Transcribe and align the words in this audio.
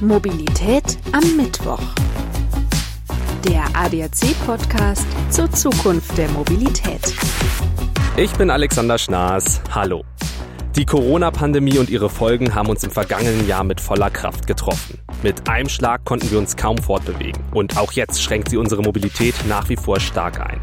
Mobilität 0.00 0.96
am 1.10 1.36
Mittwoch. 1.36 1.82
Der 3.48 3.64
ADAC-Podcast 3.74 5.04
zur 5.30 5.50
Zukunft 5.50 6.16
der 6.16 6.28
Mobilität. 6.28 7.14
Ich 8.16 8.30
bin 8.34 8.50
Alexander 8.50 8.96
Schnaas. 8.96 9.60
Hallo. 9.74 10.04
Die 10.76 10.84
Corona-Pandemie 10.84 11.78
und 11.78 11.90
ihre 11.90 12.08
Folgen 12.08 12.54
haben 12.54 12.68
uns 12.68 12.84
im 12.84 12.92
vergangenen 12.92 13.48
Jahr 13.48 13.64
mit 13.64 13.80
voller 13.80 14.10
Kraft 14.10 14.46
getroffen. 14.46 15.00
Mit 15.24 15.48
einem 15.48 15.68
Schlag 15.68 16.04
konnten 16.04 16.30
wir 16.30 16.38
uns 16.38 16.56
kaum 16.56 16.78
fortbewegen. 16.78 17.42
Und 17.52 17.76
auch 17.76 17.90
jetzt 17.90 18.22
schränkt 18.22 18.50
sie 18.50 18.56
unsere 18.56 18.82
Mobilität 18.82 19.34
nach 19.48 19.68
wie 19.68 19.76
vor 19.76 19.98
stark 19.98 20.40
ein 20.40 20.60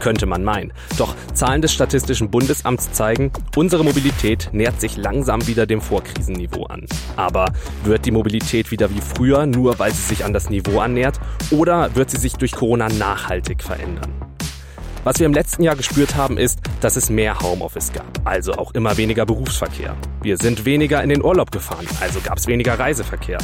könnte 0.00 0.26
man 0.26 0.44
meinen. 0.44 0.72
Doch 0.96 1.14
Zahlen 1.34 1.62
des 1.62 1.72
Statistischen 1.72 2.30
Bundesamts 2.30 2.92
zeigen, 2.92 3.32
unsere 3.56 3.84
Mobilität 3.84 4.50
nähert 4.52 4.80
sich 4.80 4.96
langsam 4.96 5.46
wieder 5.46 5.66
dem 5.66 5.80
Vorkrisenniveau 5.80 6.64
an. 6.66 6.86
Aber 7.16 7.52
wird 7.84 8.06
die 8.06 8.10
Mobilität 8.10 8.70
wieder 8.70 8.90
wie 8.90 9.00
früher, 9.00 9.46
nur 9.46 9.78
weil 9.78 9.92
sie 9.92 10.02
sich 10.02 10.24
an 10.24 10.32
das 10.32 10.50
Niveau 10.50 10.80
annähert, 10.80 11.20
oder 11.50 11.94
wird 11.94 12.10
sie 12.10 12.18
sich 12.18 12.34
durch 12.34 12.52
Corona 12.52 12.88
nachhaltig 12.88 13.62
verändern? 13.62 14.12
Was 15.04 15.18
wir 15.20 15.26
im 15.26 15.32
letzten 15.32 15.62
Jahr 15.62 15.76
gespürt 15.76 16.16
haben, 16.16 16.36
ist, 16.36 16.60
dass 16.80 16.96
es 16.96 17.08
mehr 17.08 17.38
Homeoffice 17.40 17.92
gab, 17.92 18.06
also 18.24 18.52
auch 18.52 18.74
immer 18.74 18.96
weniger 18.96 19.24
Berufsverkehr. 19.24 19.96
Wir 20.22 20.36
sind 20.36 20.64
weniger 20.64 21.02
in 21.02 21.08
den 21.08 21.24
Urlaub 21.24 21.50
gefahren, 21.50 21.86
also 22.00 22.20
gab 22.20 22.38
es 22.38 22.46
weniger 22.46 22.78
Reiseverkehr. 22.78 23.38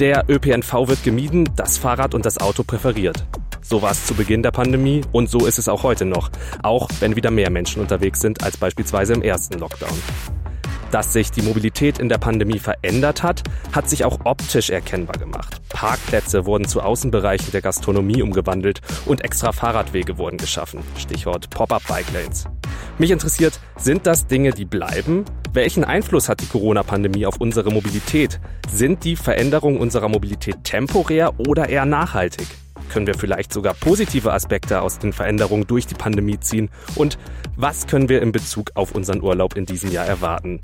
Der 0.00 0.24
ÖPNV 0.28 0.88
wird 0.88 1.02
gemieden, 1.04 1.48
das 1.56 1.78
Fahrrad 1.78 2.14
und 2.14 2.26
das 2.26 2.38
Auto 2.38 2.62
präferiert. 2.62 3.24
So 3.70 3.82
war 3.82 3.90
es 3.90 4.06
zu 4.06 4.14
Beginn 4.14 4.42
der 4.42 4.50
Pandemie 4.50 5.02
und 5.12 5.28
so 5.28 5.44
ist 5.44 5.58
es 5.58 5.68
auch 5.68 5.82
heute 5.82 6.06
noch, 6.06 6.30
auch 6.62 6.88
wenn 7.00 7.16
wieder 7.16 7.30
mehr 7.30 7.50
Menschen 7.50 7.82
unterwegs 7.82 8.18
sind 8.18 8.42
als 8.42 8.56
beispielsweise 8.56 9.12
im 9.12 9.20
ersten 9.20 9.58
Lockdown. 9.58 9.92
Dass 10.90 11.12
sich 11.12 11.30
die 11.30 11.42
Mobilität 11.42 11.98
in 11.98 12.08
der 12.08 12.16
Pandemie 12.16 12.60
verändert 12.60 13.22
hat, 13.22 13.42
hat 13.72 13.90
sich 13.90 14.06
auch 14.06 14.20
optisch 14.24 14.70
erkennbar 14.70 15.18
gemacht. 15.18 15.60
Parkplätze 15.68 16.46
wurden 16.46 16.66
zu 16.66 16.80
Außenbereichen 16.80 17.52
der 17.52 17.60
Gastronomie 17.60 18.22
umgewandelt 18.22 18.80
und 19.04 19.22
extra 19.22 19.52
Fahrradwege 19.52 20.16
wurden 20.16 20.38
geschaffen. 20.38 20.80
Stichwort 20.96 21.50
Pop-up 21.50 21.86
Bike 21.86 22.10
Lanes. 22.14 22.46
Mich 22.96 23.10
interessiert, 23.10 23.60
sind 23.76 24.06
das 24.06 24.26
Dinge, 24.26 24.52
die 24.52 24.64
bleiben? 24.64 25.26
Welchen 25.52 25.84
Einfluss 25.84 26.30
hat 26.30 26.40
die 26.40 26.46
Corona-Pandemie 26.46 27.26
auf 27.26 27.36
unsere 27.38 27.70
Mobilität? 27.70 28.40
Sind 28.72 29.04
die 29.04 29.16
Veränderungen 29.16 29.76
unserer 29.76 30.08
Mobilität 30.08 30.64
temporär 30.64 31.38
oder 31.38 31.68
eher 31.68 31.84
nachhaltig? 31.84 32.46
Können 32.88 33.06
wir 33.06 33.14
vielleicht 33.14 33.52
sogar 33.52 33.74
positive 33.74 34.32
Aspekte 34.32 34.80
aus 34.80 34.98
den 34.98 35.12
Veränderungen 35.12 35.66
durch 35.66 35.86
die 35.86 35.94
Pandemie 35.94 36.40
ziehen? 36.40 36.70
Und 36.94 37.18
was 37.56 37.86
können 37.86 38.08
wir 38.08 38.22
in 38.22 38.32
Bezug 38.32 38.72
auf 38.74 38.92
unseren 38.92 39.22
Urlaub 39.22 39.56
in 39.56 39.66
diesem 39.66 39.90
Jahr 39.92 40.06
erwarten? 40.06 40.60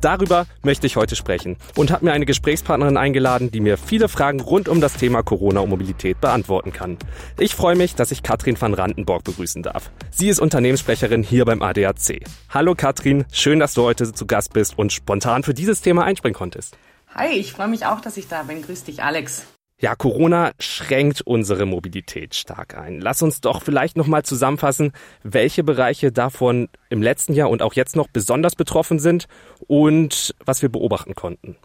Darüber 0.00 0.46
möchte 0.62 0.86
ich 0.86 0.96
heute 0.96 1.16
sprechen 1.16 1.56
und 1.74 1.90
habe 1.90 2.04
mir 2.04 2.12
eine 2.12 2.26
Gesprächspartnerin 2.26 2.96
eingeladen, 2.96 3.50
die 3.50 3.60
mir 3.60 3.78
viele 3.78 4.08
Fragen 4.08 4.40
rund 4.40 4.68
um 4.68 4.80
das 4.80 4.94
Thema 4.94 5.22
Corona 5.22 5.60
und 5.60 5.70
Mobilität 5.70 6.20
beantworten 6.20 6.72
kann. 6.72 6.98
Ich 7.38 7.54
freue 7.54 7.76
mich, 7.76 7.94
dass 7.94 8.10
ich 8.10 8.22
Katrin 8.22 8.60
van 8.60 8.74
Randenborg 8.74 9.24
begrüßen 9.24 9.62
darf. 9.62 9.90
Sie 10.10 10.28
ist 10.28 10.38
Unternehmenssprecherin 10.38 11.22
hier 11.22 11.44
beim 11.44 11.62
ADAC. 11.62 12.20
Hallo 12.50 12.74
Katrin, 12.74 13.24
schön, 13.32 13.58
dass 13.58 13.74
du 13.74 13.82
heute 13.82 14.12
zu 14.12 14.26
Gast 14.26 14.52
bist 14.52 14.78
und 14.78 14.92
spontan 14.92 15.42
für 15.42 15.54
dieses 15.54 15.80
Thema 15.80 16.04
einspringen 16.04 16.36
konntest. 16.36 16.76
Hi, 17.14 17.28
ich 17.28 17.52
freue 17.52 17.68
mich 17.68 17.86
auch, 17.86 18.00
dass 18.00 18.16
ich 18.18 18.28
da 18.28 18.42
bin. 18.42 18.60
Grüß 18.62 18.84
dich, 18.84 19.02
Alex. 19.02 19.46
Ja, 19.78 19.94
Corona 19.94 20.52
schränkt 20.58 21.20
unsere 21.20 21.66
Mobilität 21.66 22.34
stark 22.34 22.78
ein. 22.78 22.98
Lass 22.98 23.20
uns 23.20 23.42
doch 23.42 23.62
vielleicht 23.62 23.94
nochmal 23.96 24.22
zusammenfassen, 24.22 24.92
welche 25.22 25.62
Bereiche 25.62 26.12
davon 26.12 26.70
im 26.88 27.02
letzten 27.02 27.34
Jahr 27.34 27.50
und 27.50 27.60
auch 27.60 27.74
jetzt 27.74 27.94
noch 27.94 28.08
besonders 28.08 28.56
betroffen 28.56 28.98
sind 28.98 29.26
und 29.66 30.34
was 30.46 30.62
wir 30.62 30.70
beobachten 30.70 31.14
konnten. 31.14 31.56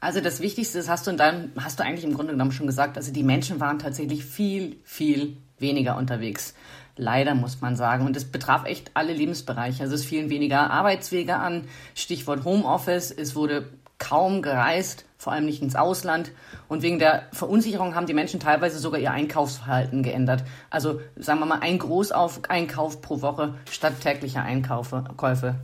Also 0.00 0.20
das 0.20 0.40
Wichtigste, 0.40 0.76
das 0.76 0.88
hast 0.88 1.06
du 1.06 1.12
in 1.12 1.16
deinem, 1.16 1.52
hast 1.56 1.78
du 1.78 1.84
eigentlich 1.84 2.04
im 2.04 2.14
Grunde 2.14 2.32
genommen 2.32 2.52
schon 2.52 2.66
gesagt, 2.66 2.96
also 2.96 3.12
die 3.12 3.22
Menschen 3.22 3.60
waren 3.60 3.78
tatsächlich 3.78 4.24
viel, 4.24 4.76
viel 4.82 5.36
weniger 5.58 5.96
unterwegs. 5.96 6.54
Leider 6.96 7.34
muss 7.36 7.60
man 7.60 7.76
sagen. 7.76 8.06
Und 8.06 8.16
es 8.16 8.24
betraf 8.24 8.66
echt 8.66 8.90
alle 8.94 9.12
Lebensbereiche. 9.12 9.84
Also 9.84 9.94
es 9.94 10.04
fielen 10.04 10.30
weniger 10.30 10.70
Arbeitswege 10.70 11.36
an. 11.36 11.68
Stichwort 11.94 12.44
Homeoffice. 12.44 13.12
Es 13.12 13.34
wurde 13.34 13.66
kaum 14.04 14.42
gereist, 14.42 15.06
vor 15.16 15.32
allem 15.32 15.46
nicht 15.46 15.62
ins 15.62 15.76
Ausland. 15.76 16.32
Und 16.68 16.82
wegen 16.82 16.98
der 16.98 17.22
Verunsicherung 17.32 17.94
haben 17.94 18.06
die 18.06 18.14
Menschen 18.14 18.38
teilweise 18.38 18.78
sogar 18.78 19.00
ihr 19.00 19.10
Einkaufsverhalten 19.10 20.02
geändert. 20.02 20.44
Also 20.68 21.00
sagen 21.16 21.40
wir 21.40 21.46
mal 21.46 21.60
ein 21.60 21.78
Großeinkauf 21.78 23.00
pro 23.00 23.22
Woche 23.22 23.54
statt 23.70 23.94
täglicher 24.02 24.42
Einkäufe. 24.42 25.56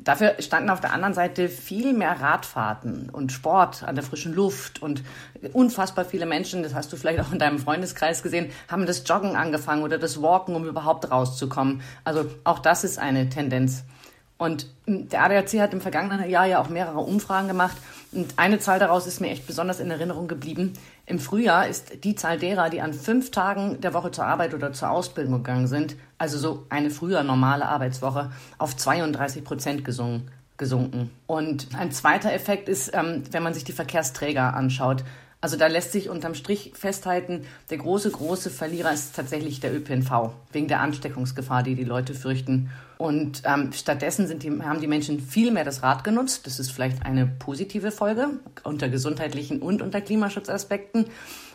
Dafür 0.00 0.34
standen 0.40 0.70
auf 0.70 0.80
der 0.80 0.92
anderen 0.92 1.14
Seite 1.14 1.48
viel 1.48 1.92
mehr 1.92 2.20
Radfahrten 2.20 3.10
und 3.10 3.32
Sport 3.32 3.84
an 3.84 3.94
der 3.94 4.04
frischen 4.04 4.34
Luft 4.34 4.82
und 4.82 5.02
unfassbar 5.52 6.04
viele 6.04 6.26
Menschen, 6.26 6.62
das 6.62 6.74
hast 6.74 6.92
du 6.92 6.96
vielleicht 6.96 7.20
auch 7.20 7.32
in 7.32 7.38
deinem 7.38 7.58
Freundeskreis 7.58 8.22
gesehen, 8.22 8.50
haben 8.68 8.86
das 8.86 9.04
Joggen 9.06 9.36
angefangen 9.36 9.82
oder 9.82 9.98
das 9.98 10.20
Walken, 10.20 10.56
um 10.56 10.66
überhaupt 10.66 11.10
rauszukommen. 11.10 11.80
Also 12.02 12.26
auch 12.42 12.58
das 12.58 12.84
ist 12.84 12.98
eine 12.98 13.28
Tendenz. 13.28 13.84
Und 14.36 14.66
der 14.86 15.22
ADAC 15.22 15.60
hat 15.60 15.72
im 15.72 15.80
vergangenen 15.80 16.28
Jahr 16.28 16.46
ja 16.46 16.60
auch 16.60 16.68
mehrere 16.68 16.98
Umfragen 16.98 17.46
gemacht. 17.46 17.76
Und 18.10 18.34
eine 18.36 18.58
Zahl 18.58 18.78
daraus 18.78 19.06
ist 19.06 19.20
mir 19.20 19.30
echt 19.30 19.46
besonders 19.46 19.78
in 19.78 19.90
Erinnerung 19.90 20.26
geblieben. 20.26 20.72
Im 21.06 21.18
Frühjahr 21.18 21.68
ist 21.68 22.04
die 22.04 22.16
Zahl 22.16 22.38
derer, 22.38 22.68
die 22.68 22.80
an 22.80 22.94
fünf 22.94 23.30
Tagen 23.30 23.80
der 23.80 23.94
Woche 23.94 24.10
zur 24.10 24.24
Arbeit 24.26 24.52
oder 24.52 24.72
zur 24.72 24.90
Ausbildung 24.90 25.34
gegangen 25.34 25.68
sind, 25.68 25.96
also 26.18 26.38
so 26.38 26.66
eine 26.68 26.90
früher 26.90 27.22
normale 27.22 27.66
Arbeitswoche, 27.66 28.32
auf 28.58 28.76
32 28.76 29.44
Prozent 29.44 29.84
gesungen, 29.84 30.30
gesunken. 30.56 31.10
Und 31.26 31.68
ein 31.78 31.92
zweiter 31.92 32.32
Effekt 32.32 32.68
ist, 32.68 32.92
ähm, 32.92 33.22
wenn 33.30 33.42
man 33.42 33.54
sich 33.54 33.64
die 33.64 33.72
Verkehrsträger 33.72 34.54
anschaut. 34.54 35.04
Also 35.40 35.56
da 35.58 35.66
lässt 35.66 35.92
sich 35.92 36.08
unterm 36.08 36.34
Strich 36.34 36.72
festhalten, 36.74 37.44
der 37.68 37.78
große, 37.78 38.10
große 38.10 38.48
Verlierer 38.48 38.92
ist 38.92 39.14
tatsächlich 39.14 39.60
der 39.60 39.76
ÖPNV, 39.76 40.30
wegen 40.52 40.68
der 40.68 40.80
Ansteckungsgefahr, 40.80 41.62
die 41.62 41.74
die 41.74 41.84
Leute 41.84 42.14
fürchten. 42.14 42.70
Und 42.96 43.42
ähm, 43.44 43.72
stattdessen 43.72 44.26
sind 44.26 44.42
die, 44.42 44.50
haben 44.62 44.80
die 44.80 44.86
Menschen 44.86 45.20
viel 45.20 45.50
mehr 45.50 45.64
das 45.64 45.82
Rad 45.82 46.04
genutzt. 46.04 46.46
Das 46.46 46.60
ist 46.60 46.70
vielleicht 46.70 47.04
eine 47.04 47.26
positive 47.26 47.90
Folge 47.90 48.28
unter 48.62 48.88
gesundheitlichen 48.88 49.60
und 49.60 49.82
unter 49.82 50.00
Klimaschutzaspekten. 50.00 51.06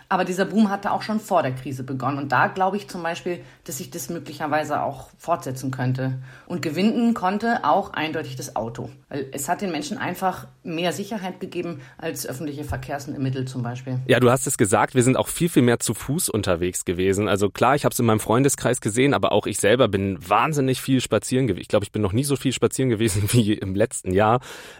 Aber 0.10 0.26
dieser 0.26 0.46
Boom 0.46 0.70
hatte 0.70 0.92
auch 0.92 1.04
schon 1.04 1.20
vor 1.20 1.44
der 1.44 1.54
Krise 1.54 1.84
begonnen. 1.84 2.18
Und 2.18 2.32
da 2.32 2.48
glaube 2.48 2.78
ich 2.78 2.88
zum 2.88 3.04
Beispiel, 3.04 3.42
dass 3.70 3.78
sich 3.78 3.92
das 3.92 4.10
möglicherweise 4.10 4.82
auch 4.82 5.12
fortsetzen 5.20 5.70
könnte. 5.70 6.18
Und 6.48 6.64
gewinnen 6.64 7.14
konnte 7.14 7.64
auch 7.64 7.94
eindeutig 7.94 8.36
das 8.36 8.56
Auto. 8.56 8.90
Weil 9.10 9.28
es 9.32 9.48
hat 9.48 9.62
den 9.62 9.72
Menschen 9.72 10.00
einfach 10.00 10.48
mehr 10.64 10.92
Sicherheit 10.92 11.40
gegeben 11.40 11.82
als 12.00 12.26
öffentliche 12.26 12.64
Verkehrsmittel 12.64 13.46
zum 13.46 13.62
Beispiel. 13.62 14.00
Ja, 14.08 14.20
du 14.20 14.32
hast 14.32 14.48
es 14.48 14.58
gesagt, 14.58 14.96
wir 14.96 15.04
sind 15.04 15.18
auch 15.18 15.28
viel, 15.28 15.50
viel 15.50 15.62
mehr 15.62 15.80
zu 15.80 15.94
Fuß 15.94 16.30
unterwegs 16.30 16.84
gewesen. 16.84 17.28
Also 17.28 17.52
klar, 17.52 17.76
ich 17.76 17.86
habe 17.86 17.94
es 17.94 18.00
in 18.00 18.08
meinem 18.08 18.20
Freundeskreis 18.20 18.82
gesehen, 18.82 19.14
aber 19.14 19.32
auch 19.32 19.46
ich 19.46 19.60
selber 19.60 19.88
bin 19.88 20.18
wahnsinnig 20.28 20.82
viel 20.82 21.00
spazieren 21.00 21.46
gewesen. 21.46 21.62
Ich 21.62 21.68
glaube, 21.68 21.86
ich 21.86 21.92
bin 21.92 22.02
noch 22.02 22.14
nie 22.14 22.24
so 22.24 22.38
viel 22.38 22.54
spazieren 22.54 22.90
gewesen 22.90 23.22
wie 23.32 23.54
im 23.54 23.76
letzten 23.76 24.12
Jahr. 24.12 24.40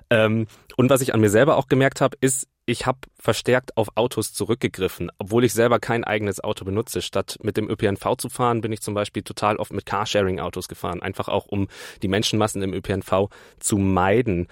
Ähm, 0.10 0.48
und 0.78 0.90
was 0.90 1.02
ich 1.02 1.14
an 1.14 1.22
mir 1.22 1.30
selber 1.30 1.58
auch 1.58 1.68
gemerkt 1.68 2.02
habe, 2.02 2.18
ist, 2.22 2.48
ich 2.70 2.86
habe 2.86 3.00
verstärkt 3.18 3.76
auf 3.78 3.90
Autos 3.96 4.32
zurückgegriffen, 4.34 5.12
obwohl 5.18 5.44
ich 5.44 5.54
selber 5.54 5.80
kein 5.80 6.04
eigenes 6.04 6.44
Auto 6.44 6.66
benutze. 6.66 7.02
Statt 7.02 7.38
mit 7.42 7.58
dem 7.58 7.68
ÖPNV 7.68 8.16
zu 8.18 8.30
fahren, 8.30 8.62
bin 8.62 8.72
ich 8.72 8.79
zum 8.82 8.94
Beispiel 8.94 9.24
total 9.24 9.58
oft 9.58 9.74
mit 9.74 9.86
Carsharing-Autos 9.86 10.68
gefahren, 10.68 11.02
einfach 11.02 11.28
auch 11.28 11.48
um 11.48 11.68
die 12.02 12.08
Menschenmassen 12.08 12.62
im 12.62 12.74
ÖPNV 12.74 13.30
zu 13.60 13.78
meiden. 13.78 14.48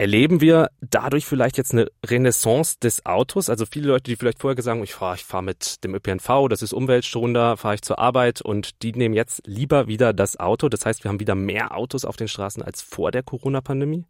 Erleben 0.00 0.40
wir 0.40 0.70
dadurch 0.80 1.26
vielleicht 1.26 1.58
jetzt 1.58 1.72
eine 1.72 1.88
Renaissance 2.06 2.78
des 2.80 3.04
Autos? 3.04 3.50
Also 3.50 3.66
viele 3.66 3.88
Leute, 3.88 4.04
die 4.04 4.14
vielleicht 4.14 4.38
vorher 4.38 4.54
gesagt 4.54 4.76
haben, 4.76 4.84
ich 4.84 4.94
fahre 4.94 5.16
ich 5.16 5.24
fahr 5.24 5.42
mit 5.42 5.82
dem 5.82 5.92
ÖPNV, 5.92 6.46
das 6.48 6.62
ist 6.62 6.72
umweltschonender, 6.72 7.56
fahre 7.56 7.74
ich 7.74 7.82
zur 7.82 7.98
Arbeit 7.98 8.40
und 8.40 8.84
die 8.84 8.92
nehmen 8.92 9.16
jetzt 9.16 9.42
lieber 9.44 9.88
wieder 9.88 10.12
das 10.12 10.38
Auto. 10.38 10.68
Das 10.68 10.86
heißt, 10.86 11.02
wir 11.02 11.08
haben 11.08 11.18
wieder 11.18 11.34
mehr 11.34 11.76
Autos 11.76 12.04
auf 12.04 12.16
den 12.16 12.28
Straßen 12.28 12.62
als 12.62 12.80
vor 12.80 13.10
der 13.10 13.24
Corona-Pandemie? 13.24 14.04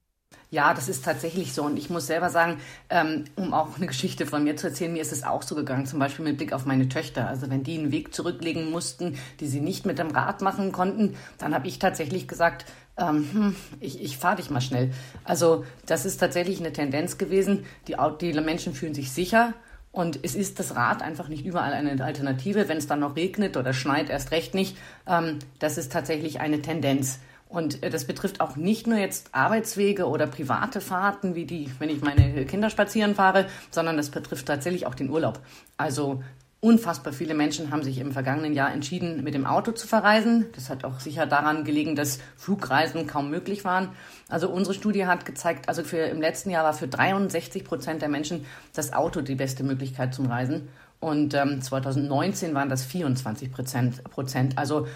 Ja, 0.50 0.72
das 0.72 0.88
ist 0.88 1.04
tatsächlich 1.04 1.52
so. 1.52 1.64
Und 1.64 1.76
ich 1.76 1.90
muss 1.90 2.06
selber 2.06 2.30
sagen, 2.30 2.58
ähm, 2.88 3.24
um 3.36 3.52
auch 3.52 3.76
eine 3.76 3.86
Geschichte 3.86 4.24
von 4.24 4.44
mir 4.44 4.56
zu 4.56 4.68
erzählen, 4.68 4.92
mir 4.92 5.02
ist 5.02 5.12
es 5.12 5.22
auch 5.22 5.42
so 5.42 5.54
gegangen, 5.54 5.84
zum 5.84 5.98
Beispiel 5.98 6.24
mit 6.24 6.38
Blick 6.38 6.54
auf 6.54 6.64
meine 6.64 6.88
Töchter. 6.88 7.28
Also 7.28 7.50
wenn 7.50 7.64
die 7.64 7.78
einen 7.78 7.92
Weg 7.92 8.14
zurücklegen 8.14 8.70
mussten, 8.70 9.18
die 9.40 9.46
sie 9.46 9.60
nicht 9.60 9.84
mit 9.84 9.98
dem 9.98 10.10
Rad 10.10 10.40
machen 10.40 10.72
konnten, 10.72 11.16
dann 11.36 11.54
habe 11.54 11.68
ich 11.68 11.78
tatsächlich 11.78 12.28
gesagt, 12.28 12.64
ähm, 12.96 13.28
hm, 13.32 13.56
ich, 13.80 14.02
ich 14.02 14.16
fahre 14.16 14.36
dich 14.36 14.48
mal 14.48 14.62
schnell. 14.62 14.90
Also 15.22 15.66
das 15.84 16.06
ist 16.06 16.18
tatsächlich 16.18 16.60
eine 16.60 16.72
Tendenz 16.72 17.18
gewesen. 17.18 17.66
Die, 17.86 17.96
die 18.20 18.40
Menschen 18.40 18.72
fühlen 18.72 18.94
sich 18.94 19.12
sicher. 19.12 19.52
Und 19.92 20.20
es 20.22 20.34
ist 20.34 20.58
das 20.58 20.76
Rad 20.76 21.02
einfach 21.02 21.28
nicht 21.28 21.44
überall 21.44 21.72
eine 21.74 22.02
Alternative. 22.02 22.68
Wenn 22.68 22.78
es 22.78 22.86
dann 22.86 23.00
noch 23.00 23.16
regnet 23.16 23.56
oder 23.58 23.74
schneit, 23.74 24.08
erst 24.08 24.30
recht 24.30 24.54
nicht. 24.54 24.78
Ähm, 25.06 25.40
das 25.58 25.76
ist 25.76 25.92
tatsächlich 25.92 26.40
eine 26.40 26.62
Tendenz. 26.62 27.18
Und 27.48 27.82
äh, 27.82 27.90
das 27.90 28.06
betrifft 28.06 28.40
auch 28.40 28.56
nicht 28.56 28.86
nur 28.86 28.98
jetzt 28.98 29.30
Arbeitswege 29.32 30.06
oder 30.06 30.26
private 30.26 30.80
Fahrten, 30.80 31.34
wie 31.34 31.46
die, 31.46 31.70
wenn 31.78 31.88
ich 31.88 32.02
meine 32.02 32.44
Kinder 32.44 32.70
spazieren 32.70 33.14
fahre, 33.14 33.46
sondern 33.70 33.96
das 33.96 34.10
betrifft 34.10 34.46
tatsächlich 34.46 34.86
auch 34.86 34.94
den 34.94 35.10
Urlaub. 35.10 35.40
Also 35.76 36.22
Unfassbar 36.60 37.12
viele 37.12 37.34
Menschen 37.34 37.70
haben 37.70 37.84
sich 37.84 37.98
im 37.98 38.10
vergangenen 38.10 38.52
Jahr 38.52 38.72
entschieden, 38.72 39.22
mit 39.22 39.34
dem 39.34 39.46
Auto 39.46 39.70
zu 39.70 39.86
verreisen. 39.86 40.46
Das 40.56 40.70
hat 40.70 40.82
auch 40.84 40.98
sicher 40.98 41.24
daran 41.24 41.62
gelegen, 41.62 41.94
dass 41.94 42.18
Flugreisen 42.36 43.06
kaum 43.06 43.30
möglich 43.30 43.64
waren. 43.64 43.90
Also 44.28 44.50
unsere 44.50 44.74
Studie 44.74 45.06
hat 45.06 45.24
gezeigt, 45.24 45.68
also 45.68 45.84
für 45.84 45.98
im 45.98 46.20
letzten 46.20 46.50
Jahr 46.50 46.64
war 46.64 46.74
für 46.74 46.88
63 46.88 47.62
Prozent 47.62 48.02
der 48.02 48.08
Menschen 48.08 48.44
das 48.74 48.92
Auto 48.92 49.20
die 49.20 49.36
beste 49.36 49.62
Möglichkeit 49.62 50.12
zum 50.12 50.26
Reisen. 50.26 50.68
Und 50.98 51.32
ähm, 51.34 51.62
2019 51.62 52.54
waren 52.54 52.68
das 52.68 52.84
24 52.84 53.52
Prozent. 53.52 54.58
Also 54.58 54.88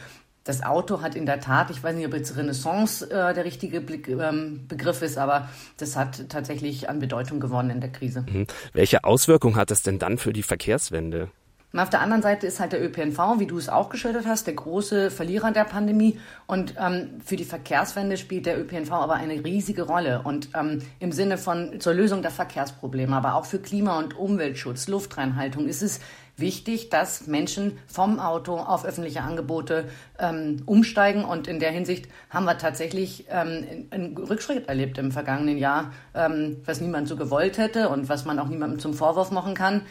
das 0.44 0.62
Auto 0.62 1.00
hat 1.00 1.14
in 1.14 1.26
der 1.26 1.40
Tat, 1.40 1.70
ich 1.70 1.82
weiß 1.82 1.94
nicht, 1.94 2.06
ob 2.06 2.14
jetzt 2.14 2.36
Renaissance 2.36 3.08
äh, 3.10 3.34
der 3.34 3.44
richtige 3.44 3.80
Blick, 3.80 4.08
ähm, 4.08 4.64
Begriff 4.68 5.02
ist, 5.02 5.18
aber 5.18 5.48
das 5.76 5.96
hat 5.96 6.28
tatsächlich 6.28 6.88
an 6.88 6.98
Bedeutung 6.98 7.40
gewonnen 7.40 7.70
in 7.70 7.80
der 7.80 7.90
Krise. 7.90 8.24
Mhm. 8.28 8.46
Welche 8.72 9.04
Auswirkungen 9.04 9.56
hat 9.56 9.70
das 9.70 9.82
denn 9.82 9.98
dann 9.98 10.18
für 10.18 10.32
die 10.32 10.42
Verkehrswende? 10.42 11.28
Und 11.72 11.80
auf 11.80 11.88
der 11.88 12.02
anderen 12.02 12.22
Seite 12.22 12.46
ist 12.46 12.60
halt 12.60 12.72
der 12.72 12.84
ÖPNV, 12.84 13.38
wie 13.38 13.46
du 13.46 13.56
es 13.56 13.70
auch 13.70 13.88
geschildert 13.88 14.26
hast, 14.26 14.46
der 14.46 14.54
große 14.54 15.10
Verlierer 15.10 15.52
der 15.52 15.64
Pandemie. 15.64 16.20
Und 16.46 16.74
ähm, 16.78 17.20
für 17.24 17.36
die 17.36 17.44
Verkehrswende 17.44 18.18
spielt 18.18 18.44
der 18.44 18.60
ÖPNV 18.60 18.92
aber 18.92 19.14
eine 19.14 19.42
riesige 19.42 19.84
Rolle. 19.84 20.20
Und 20.22 20.50
ähm, 20.54 20.82
im 20.98 21.12
Sinne 21.12 21.38
von 21.38 21.80
zur 21.80 21.94
Lösung 21.94 22.20
der 22.20 22.30
Verkehrsprobleme, 22.30 23.16
aber 23.16 23.36
auch 23.36 23.46
für 23.46 23.58
Klima- 23.58 23.98
und 23.98 24.18
Umweltschutz, 24.18 24.86
Luftreinhaltung 24.86 25.66
ist 25.66 25.82
es 25.82 26.00
wichtig, 26.42 26.90
dass 26.90 27.26
Menschen 27.26 27.78
vom 27.86 28.20
Auto 28.20 28.56
auf 28.56 28.84
öffentliche 28.84 29.22
Angebote 29.22 29.86
ähm, 30.18 30.62
umsteigen. 30.66 31.24
Und 31.24 31.48
in 31.48 31.58
der 31.58 31.70
Hinsicht 31.70 32.08
haben 32.28 32.44
wir 32.44 32.58
tatsächlich 32.58 33.24
ähm, 33.30 33.86
einen 33.90 34.14
Rückschritt 34.18 34.68
erlebt 34.68 34.98
im 34.98 35.10
vergangenen 35.10 35.56
Jahr, 35.56 35.92
ähm, 36.14 36.58
was 36.66 36.82
niemand 36.82 37.08
so 37.08 37.16
gewollt 37.16 37.56
hätte 37.56 37.88
und 37.88 38.10
was 38.10 38.26
man 38.26 38.38
auch 38.38 38.48
niemandem 38.48 38.78
zum 38.78 38.92
Vorwurf 38.92 39.30
machen 39.30 39.54
kann. 39.54 39.82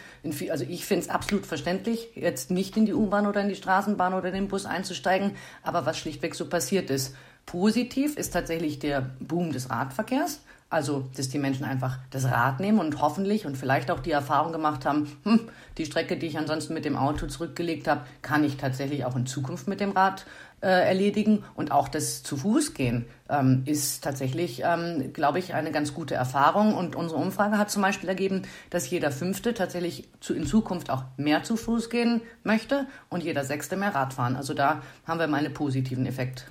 Also 0.52 0.66
ich 0.70 0.86
finde 0.86 1.06
es 1.06 1.10
absolut 1.10 1.48
verständlich, 1.48 2.10
jetzt 2.14 2.52
nicht 2.52 2.78
in 2.78 2.86
die 2.86 2.94
U-Bahn 2.94 3.26
oder 3.26 3.42
in 3.42 3.50
die 3.50 3.56
Straßenbahn 3.56 4.14
oder 4.14 4.30
den 4.30 4.48
Bus 4.48 4.68
einzusteigen, 4.68 5.32
aber 5.64 5.88
was 5.88 5.98
schlichtweg 5.98 6.36
so 6.36 6.48
passiert 6.48 6.92
ist. 6.92 7.16
Positiv 7.46 8.18
ist 8.18 8.32
tatsächlich 8.32 8.80
der 8.80 9.10
Boom 9.20 9.52
des 9.52 9.70
Radverkehrs. 9.70 10.42
Also, 10.72 11.10
dass 11.18 11.28
die 11.28 11.38
Menschen 11.38 11.66
einfach 11.66 11.98
das 12.12 12.24
Rad 12.32 12.62
nehmen 12.62 12.80
und 12.80 13.02
hoffentlich 13.02 13.46
und 13.46 13.58
vielleicht 13.58 13.92
auch 13.92 14.00
die 14.00 14.12
Erfahrung 14.12 14.54
gemacht 14.54 14.86
haben, 14.86 15.12
hm, 15.24 15.42
die 15.78 15.86
Strecke, 15.86 16.16
die 16.16 16.28
ich 16.28 16.38
ansonsten 16.38 16.74
mit 16.74 16.86
dem 16.86 16.96
Auto 16.96 17.28
zurückgelegt 17.28 17.90
habe, 17.90 18.06
kann 18.22 18.46
ich 18.46 18.56
tatsächlich 18.56 19.04
auch 19.04 19.18
in 19.18 19.26
Zukunft 19.26 19.68
mit 19.68 19.82
dem 19.82 19.92
Rad 19.92 20.26
äh, 20.62 20.68
erledigen. 20.68 21.44
Und 21.56 21.74
auch 21.74 21.90
das 21.90 22.24
zu 22.24 22.38
Fuß 22.38 22.74
gehen 22.74 23.06
ähm, 23.28 23.64
ist 23.66 24.02
tatsächlich, 24.02 24.62
ähm, 24.64 25.12
glaube 25.12 25.40
ich, 25.40 25.54
eine 25.54 25.74
ganz 25.74 25.94
gute 25.94 26.16
Erfahrung. 26.16 26.74
Und 26.74 26.96
unsere 26.96 27.20
Umfrage 27.20 27.58
hat 27.58 27.70
zum 27.70 27.82
Beispiel 27.82 28.08
ergeben, 28.08 28.44
dass 28.70 28.90
jeder 28.90 29.12
Fünfte 29.12 29.54
tatsächlich 29.54 30.08
zu, 30.22 30.34
in 30.34 30.46
Zukunft 30.46 30.90
auch 30.90 31.04
mehr 31.18 31.44
zu 31.44 31.58
Fuß 31.58 31.90
gehen 31.90 32.22
möchte 32.46 32.88
und 33.10 33.24
jeder 33.24 33.44
Sechste 33.44 33.76
mehr 33.76 33.94
Rad 33.94 34.14
fahren. 34.14 34.38
Also 34.38 34.54
da 34.54 34.82
haben 35.06 35.20
wir 35.20 35.28
mal 35.28 35.40
einen 35.40 35.54
positiven 35.54 36.06
Effekt. 36.06 36.46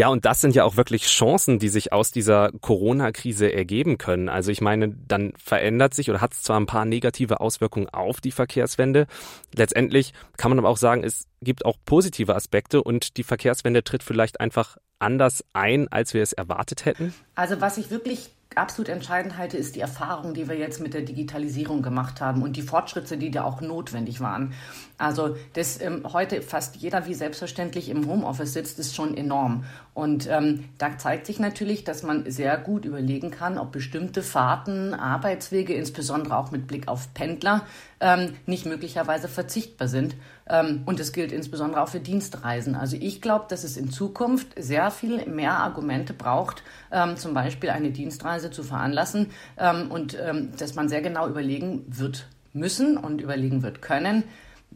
Ja, 0.00 0.08
und 0.08 0.24
das 0.24 0.40
sind 0.40 0.54
ja 0.54 0.64
auch 0.64 0.78
wirklich 0.78 1.04
Chancen, 1.04 1.58
die 1.58 1.68
sich 1.68 1.92
aus 1.92 2.10
dieser 2.10 2.52
Corona-Krise 2.62 3.52
ergeben 3.52 3.98
können. 3.98 4.30
Also 4.30 4.50
ich 4.50 4.62
meine, 4.62 4.88
dann 4.88 5.34
verändert 5.36 5.92
sich 5.92 6.08
oder 6.08 6.22
hat 6.22 6.32
es 6.32 6.40
zwar 6.40 6.58
ein 6.58 6.64
paar 6.64 6.86
negative 6.86 7.38
Auswirkungen 7.38 7.86
auf 7.90 8.22
die 8.22 8.30
Verkehrswende. 8.30 9.06
Letztendlich 9.54 10.14
kann 10.38 10.52
man 10.52 10.58
aber 10.58 10.70
auch 10.70 10.78
sagen, 10.78 11.04
es 11.04 11.26
gibt 11.42 11.66
auch 11.66 11.76
positive 11.84 12.34
Aspekte 12.34 12.82
und 12.82 13.18
die 13.18 13.22
Verkehrswende 13.22 13.84
tritt 13.84 14.02
vielleicht 14.02 14.40
einfach 14.40 14.78
anders 15.00 15.44
ein, 15.52 15.86
als 15.88 16.14
wir 16.14 16.22
es 16.22 16.32
erwartet 16.32 16.86
hätten. 16.86 17.12
Also 17.34 17.60
was 17.60 17.76
ich 17.76 17.90
wirklich 17.90 18.30
absolut 18.56 18.88
entscheidend 18.88 19.36
halte, 19.36 19.56
ist 19.56 19.76
die 19.76 19.80
Erfahrung, 19.80 20.34
die 20.34 20.48
wir 20.48 20.56
jetzt 20.56 20.80
mit 20.80 20.92
der 20.92 21.02
Digitalisierung 21.02 21.82
gemacht 21.82 22.20
haben 22.20 22.42
und 22.42 22.56
die 22.56 22.62
Fortschritte, 22.62 23.16
die 23.16 23.30
da 23.30 23.44
auch 23.44 23.60
notwendig 23.60 24.20
waren. 24.20 24.54
Also, 24.98 25.36
dass 25.52 25.80
ähm, 25.80 26.02
heute 26.12 26.42
fast 26.42 26.76
jeder 26.76 27.06
wie 27.06 27.14
selbstverständlich 27.14 27.88
im 27.88 28.06
Homeoffice 28.06 28.52
sitzt, 28.52 28.78
ist 28.80 28.96
schon 28.96 29.16
enorm. 29.16 29.64
Und 29.94 30.28
ähm, 30.28 30.64
da 30.78 30.98
zeigt 30.98 31.26
sich 31.26 31.38
natürlich, 31.38 31.84
dass 31.84 32.02
man 32.02 32.28
sehr 32.30 32.58
gut 32.58 32.84
überlegen 32.84 33.30
kann, 33.30 33.56
ob 33.56 33.70
bestimmte 33.70 34.22
Fahrten, 34.22 34.94
Arbeitswege, 34.94 35.72
insbesondere 35.74 36.36
auch 36.36 36.50
mit 36.50 36.66
Blick 36.66 36.88
auf 36.88 37.14
Pendler, 37.14 37.64
ähm, 38.00 38.34
nicht 38.46 38.66
möglicherweise 38.66 39.28
verzichtbar 39.28 39.88
sind. 39.88 40.16
Ähm, 40.48 40.82
und 40.86 40.98
das 40.98 41.12
gilt 41.12 41.32
insbesondere 41.32 41.82
auch 41.82 41.88
für 41.88 42.00
Dienstreisen. 42.00 42.74
Also 42.74 42.96
ich 42.98 43.20
glaube, 43.20 43.46
dass 43.48 43.64
es 43.64 43.76
in 43.76 43.90
Zukunft 43.90 44.48
sehr 44.56 44.90
viel 44.90 45.26
mehr 45.26 45.58
Argumente 45.58 46.12
braucht, 46.12 46.62
ähm, 46.90 47.16
zum 47.16 47.34
Beispiel 47.34 47.70
eine 47.70 47.90
Dienstreise 47.90 48.50
zu 48.50 48.62
veranlassen 48.62 49.30
ähm, 49.58 49.90
und 49.90 50.18
ähm, 50.20 50.52
dass 50.56 50.74
man 50.74 50.88
sehr 50.88 51.02
genau 51.02 51.28
überlegen 51.28 51.84
wird 51.88 52.26
müssen 52.52 52.96
und 52.96 53.20
überlegen 53.20 53.62
wird 53.62 53.80
können, 53.82 54.24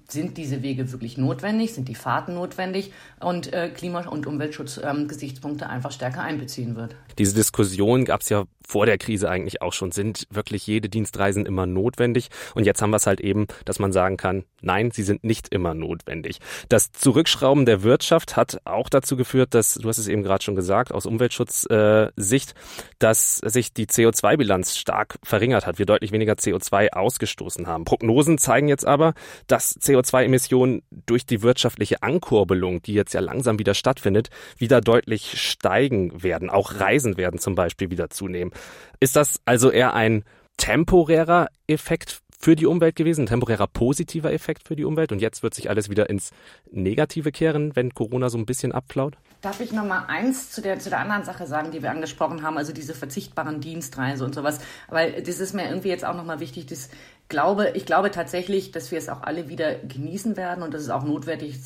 sind 0.09 0.37
diese 0.37 0.63
Wege 0.63 0.93
wirklich 0.93 1.17
notwendig, 1.17 1.75
sind 1.75 1.89
die 1.89 1.95
Fahrten 1.95 2.35
notwendig 2.35 2.93
und 3.21 3.53
äh, 3.53 3.71
Klima- 3.71 4.07
und 4.07 4.27
Umweltschutzgesichtspunkte 4.27 5.65
ähm, 5.65 5.71
einfach 5.71 5.93
stärker 5.93 6.23
einbeziehen 6.23 6.77
wird. 6.77 6.95
Diese 7.19 7.35
Diskussion 7.35 8.05
gab 8.05 8.21
es 8.21 8.29
ja 8.29 8.45
vor 8.67 8.87
der 8.87 8.99
Krise 8.99 9.29
eigentlich 9.31 9.63
auch 9.63 9.73
schon. 9.73 9.93
Sind 9.93 10.27
wirklich 10.31 10.67
jede 10.67 10.89
Dienstreisen 10.89 11.47
immer 11.47 11.67
notwendig? 11.67 12.29
Und 12.55 12.65
jetzt 12.65 12.81
haben 12.83 12.91
wir 12.91 12.97
es 12.97 13.07
halt 13.07 13.21
eben, 13.21 13.47
dass 13.65 13.79
man 13.79 13.93
sagen 13.93 14.17
kann, 14.17 14.45
nein, 14.63 14.91
sie 14.91 15.03
sind 15.03 15.23
nicht 15.25 15.49
immer 15.49 15.75
notwendig. 15.75 16.39
Das 16.69 16.93
Zurückschrauben 16.93 17.67
der 17.67 17.83
Wirtschaft 17.83 18.37
hat 18.37 18.61
auch 18.65 18.89
dazu 18.89 19.17
geführt, 19.17 19.55
dass, 19.55 19.75
du 19.75 19.89
hast 19.89 19.99
es 19.99 20.09
eben 20.09 20.23
gerade 20.23 20.43
schon 20.43 20.57
gesagt, 20.57 20.93
aus 20.93 21.07
Umweltschutzsicht, 21.07 22.51
äh, 22.51 22.55
dass 22.99 23.37
sich 23.37 23.73
die 23.73 23.87
CO2-Bilanz 23.87 24.77
stark 24.77 25.19
verringert 25.23 25.67
hat, 25.67 25.79
wir 25.79 25.87
deutlich 25.87 26.13
weniger 26.13 26.35
CO2 26.35 26.93
ausgestoßen 26.93 27.67
haben. 27.67 27.85
Prognosen 27.85 28.39
zeigen 28.39 28.69
jetzt 28.69 28.87
aber, 28.87 29.15
dass 29.47 29.71
CO2-Emissionen 29.85 30.83
durch 31.07 31.27
die 31.27 31.43
wirtschaftliche 31.43 32.03
Ankurbelung, 32.03 32.83
die 32.83 32.95
jetzt 32.95 33.15
ja 33.15 33.21
langsam 33.21 33.59
wieder 33.59 33.75
stattfindet, 33.75 34.31
wieder 34.59 34.81
deutlich 34.81 35.41
steigen 35.41 36.23
werden. 36.23 36.51
Auch 36.51 36.81
Reisen 36.81 37.17
werden 37.17 37.39
zum 37.39 37.55
Beispiel 37.55 37.91
wieder 37.91 38.11
zunehmen. 38.11 38.53
Ist 39.01 39.17
das 39.17 39.41
also 39.45 39.71
eher 39.71 39.95
ein 39.95 40.25
temporärer 40.57 41.49
Effekt 41.67 42.23
für 42.45 42.57
die 42.57 42.67
Umwelt 42.67 42.95
gewesen, 42.95 43.23
ein 43.23 43.27
temporärer 43.27 43.67
positiver 43.67 44.31
Effekt 44.31 44.69
für 44.69 44.77
die 44.77 44.85
Umwelt 44.85 45.13
und 45.13 45.23
jetzt 45.23 45.43
wird 45.43 45.55
sich 45.55 45.71
alles 45.71 45.89
wieder 45.89 46.11
ins 46.11 46.31
Negative 46.71 47.33
kehren, 47.33 47.75
wenn 47.75 47.95
Corona 47.95 48.29
so 48.29 48.37
ein 48.37 48.45
bisschen 48.45 48.73
abflaut? 48.73 49.17
Darf 49.41 49.61
ich 49.61 49.73
noch 49.73 49.87
mal 49.87 50.05
eins 50.09 50.51
zu 50.51 50.61
der, 50.61 50.79
zu 50.79 50.91
der 50.91 50.99
anderen 51.01 51.25
Sache 51.25 51.47
sagen, 51.47 51.71
die 51.71 51.83
wir 51.83 51.91
angesprochen 51.91 52.43
haben, 52.43 52.59
also 52.59 52.75
diese 52.75 52.93
verzichtbaren 52.93 53.63
Dienstreise 53.63 54.25
und 54.27 54.35
sowas, 54.35 54.59
weil 54.89 55.23
das 55.23 55.41
ist 55.41 55.55
mir 55.55 55.67
irgendwie 55.69 55.89
jetzt 55.89 56.05
auch 56.05 56.15
noch 56.15 56.25
mal 56.27 56.39
wichtig, 56.41 56.67
das 56.67 56.91
glaube, 57.29 57.73
ich 57.75 57.87
glaube 57.87 58.11
tatsächlich, 58.11 58.73
dass 58.73 58.91
wir 58.91 58.99
es 58.99 59.09
auch 59.09 59.23
alle 59.23 59.49
wieder 59.49 59.75
genießen 59.75 60.37
werden 60.37 60.63
und 60.63 60.75
dass 60.75 60.83
es 60.83 60.91
auch 60.91 61.05
notwendig, 61.05 61.59